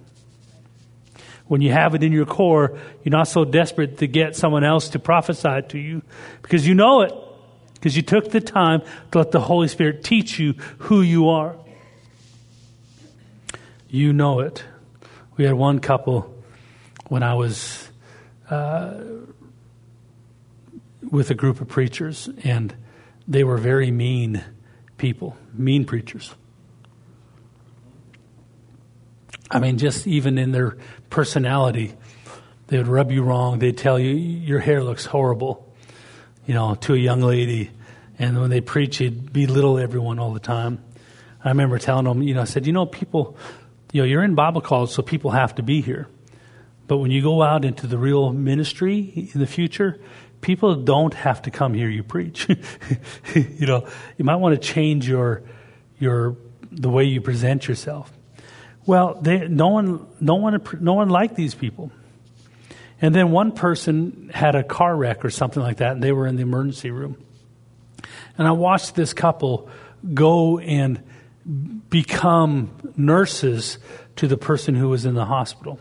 [1.46, 4.90] When you have it in your core, you're not so desperate to get someone else
[4.90, 6.02] to prophesy to you
[6.42, 7.12] because you know it.
[7.80, 11.56] Because you took the time to let the Holy Spirit teach you who you are.
[13.88, 14.62] You know it.
[15.38, 16.34] We had one couple
[17.08, 17.88] when I was
[18.50, 19.00] uh,
[21.10, 22.74] with a group of preachers, and
[23.26, 24.44] they were very mean
[24.98, 26.34] people, mean preachers.
[29.50, 30.76] I mean, just even in their
[31.08, 31.94] personality,
[32.68, 33.58] they would rub you wrong.
[33.58, 35.69] They'd tell you, your hair looks horrible,
[36.50, 37.70] you know, to a young lady.
[38.18, 40.82] And when they preach, he'd belittle everyone all the time.
[41.44, 43.36] I remember telling him, you know, I said, you know, people,
[43.92, 46.08] you know, you're in Bible college, so people have to be here.
[46.88, 50.00] But when you go out into the real ministry in the future,
[50.40, 52.48] people don't have to come here you preach.
[53.36, 53.86] you know,
[54.18, 55.44] you might want to change your,
[56.00, 56.36] your,
[56.72, 58.12] the way you present yourself.
[58.86, 61.92] Well, they, no one, no one, no one liked these people.
[63.02, 66.26] And then one person had a car wreck or something like that, and they were
[66.26, 67.16] in the emergency room.
[68.36, 69.68] And I watched this couple
[70.14, 71.02] go and
[71.88, 73.78] become nurses
[74.16, 75.78] to the person who was in the hospital.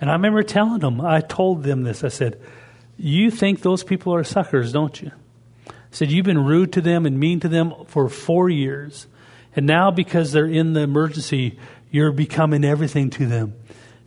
[0.00, 2.04] And I remember telling them, I told them this.
[2.04, 2.40] I said,
[2.96, 5.10] You think those people are suckers, don't you?
[5.68, 9.06] I said, You've been rude to them and mean to them for four years.
[9.54, 11.58] And now, because they're in the emergency,
[11.90, 13.54] you're becoming everything to them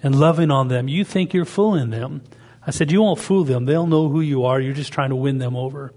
[0.06, 0.88] and loving on them.
[0.88, 2.22] You think you're fooling them.
[2.66, 3.66] I said, You won't fool them.
[3.66, 4.62] They'll know who you are.
[4.62, 5.94] You're just trying to win them over.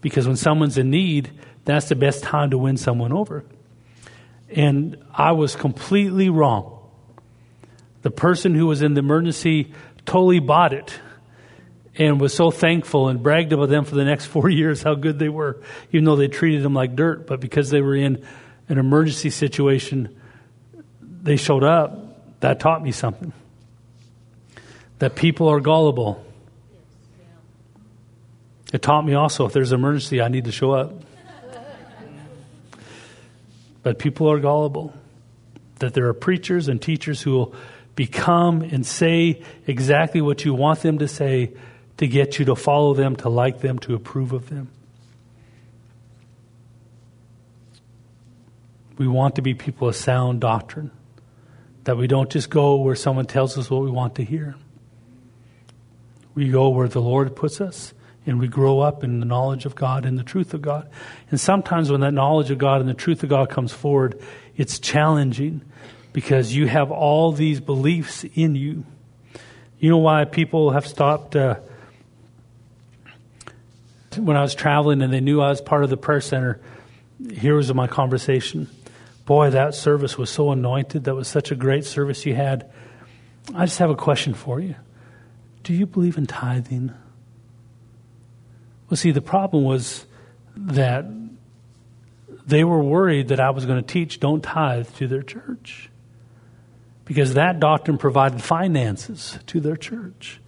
[0.00, 1.30] Because when someone's in need,
[1.66, 3.44] that's the best time to win someone over.
[4.48, 6.78] And I was completely wrong.
[8.00, 9.74] The person who was in the emergency
[10.06, 10.98] totally bought it
[11.96, 15.18] and was so thankful and bragged about them for the next four years how good
[15.18, 15.60] they were,
[15.92, 17.26] even though they treated them like dirt.
[17.26, 18.24] But because they were in
[18.70, 20.18] an emergency situation,
[21.02, 22.09] they showed up,
[22.40, 23.32] that taught me something.
[24.98, 26.24] That people are gullible.
[28.72, 30.92] It taught me also if there's an emergency, I need to show up.
[33.82, 34.94] but people are gullible.
[35.78, 37.54] That there are preachers and teachers who will
[37.96, 41.52] become and say exactly what you want them to say
[41.96, 44.70] to get you to follow them, to like them, to approve of them.
[48.96, 50.90] We want to be people of sound doctrine.
[51.90, 54.54] That we don't just go where someone tells us what we want to hear.
[56.36, 59.74] We go where the Lord puts us and we grow up in the knowledge of
[59.74, 60.88] God and the truth of God.
[61.32, 64.22] And sometimes when that knowledge of God and the truth of God comes forward,
[64.56, 65.62] it's challenging
[66.12, 68.84] because you have all these beliefs in you.
[69.80, 71.34] You know why people have stopped.
[71.34, 71.56] Uh,
[74.16, 76.60] when I was traveling and they knew I was part of the prayer center,
[77.32, 78.68] here was my conversation.
[79.30, 81.04] Boy, that service was so anointed.
[81.04, 82.68] That was such a great service you had.
[83.54, 84.74] I just have a question for you.
[85.62, 86.92] Do you believe in tithing?
[88.88, 90.04] Well, see, the problem was
[90.56, 91.04] that
[92.44, 95.90] they were worried that I was going to teach don't tithe to their church
[97.04, 100.40] because that doctrine provided finances to their church.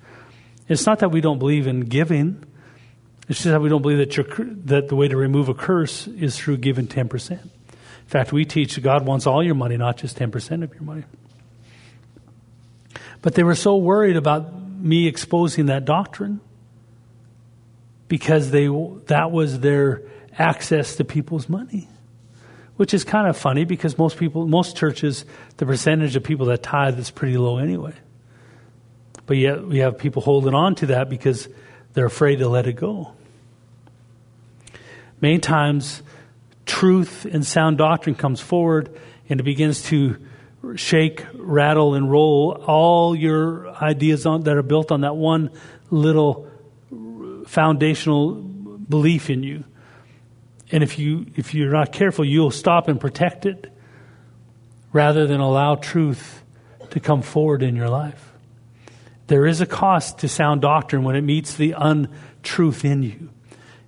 [0.67, 2.43] It's not that we don't believe in giving.
[3.29, 6.37] It's just that we don't believe that, that the way to remove a curse is
[6.37, 7.49] through giving 10%.
[8.13, 11.05] Fact, we teach God wants all your money, not just 10% of your money.
[13.23, 16.41] But they were so worried about me exposing that doctrine
[18.09, 18.67] because they,
[19.07, 20.03] that was their
[20.39, 21.89] access to people's money
[22.77, 25.25] which is kind of funny because most people, most churches,
[25.59, 27.93] the percentage of people that tithe is pretty low anyway.
[29.27, 31.49] But yet we have people holding on to that because
[31.93, 33.13] they're afraid to let it go.
[35.21, 36.03] Many times,
[36.83, 38.93] truth and sound doctrine comes forward
[39.29, 40.17] and it begins to
[40.75, 45.49] shake, rattle, and roll all your ideas on, that are built on that one
[45.93, 46.51] little
[47.47, 49.63] foundational belief in you.
[50.73, 53.73] And if you if you're not careful, you'll stop and protect it
[54.93, 56.43] rather than allow truth
[56.91, 58.33] to come forward in your life.
[59.29, 63.31] There is a cost to sound doctrine when it meets the untruth in you.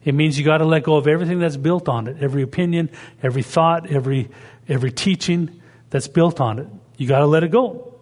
[0.05, 2.91] It means you got to let go of everything that's built on it, every opinion,
[3.23, 4.31] every thought, every
[4.69, 6.69] every teaching that's built on it.
[6.97, 7.95] You got to let it go.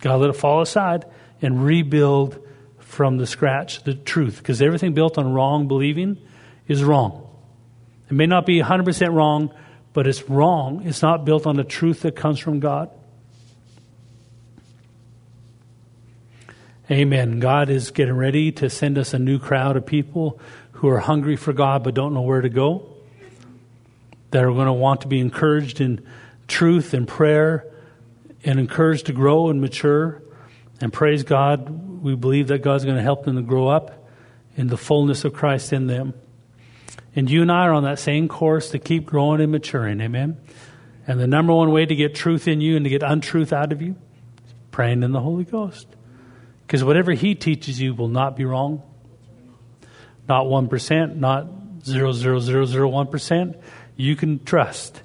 [0.00, 1.04] Got to let it fall aside
[1.40, 2.38] and rebuild
[2.78, 6.18] from the scratch the truth because everything built on wrong believing
[6.68, 7.28] is wrong.
[8.08, 9.54] It may not be 100% wrong,
[9.92, 10.86] but it's wrong.
[10.86, 12.90] It's not built on the truth that comes from God.
[16.90, 17.40] Amen.
[17.40, 20.38] God is getting ready to send us a new crowd of people
[20.82, 22.84] who are hungry for God but don't know where to go.
[24.32, 26.04] That are going to want to be encouraged in
[26.48, 27.64] truth and prayer
[28.44, 30.20] and encouraged to grow and mature.
[30.80, 34.08] And praise God, we believe that God's going to help them to grow up
[34.56, 36.14] in the fullness of Christ in them.
[37.14, 40.00] And you and I are on that same course to keep growing and maturing.
[40.00, 40.36] Amen.
[41.06, 43.70] And the number one way to get truth in you and to get untruth out
[43.70, 43.94] of you
[44.44, 45.86] is praying in the Holy Ghost.
[46.66, 48.82] Because whatever He teaches you will not be wrong.
[50.32, 51.46] Not 1%, not
[51.80, 53.62] 0.0001%.
[53.96, 55.02] You can trust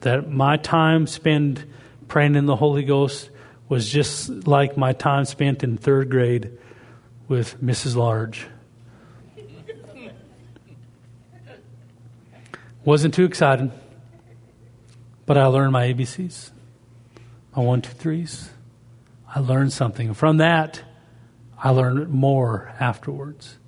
[0.00, 1.64] that my time spent
[2.08, 3.30] praying in the Holy Ghost
[3.68, 6.58] was just like my time spent in third grade
[7.28, 7.94] with Mrs.
[7.94, 8.48] Large.
[12.84, 13.70] Wasn't too excited,
[15.26, 16.50] but I learned my ABCs,
[17.54, 18.50] my one, two, threes.
[19.32, 20.12] I learned something.
[20.12, 20.82] From that,
[21.56, 23.58] I learned more afterwards.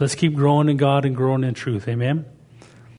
[0.00, 1.86] Let's keep growing in God and growing in truth.
[1.86, 2.24] Amen.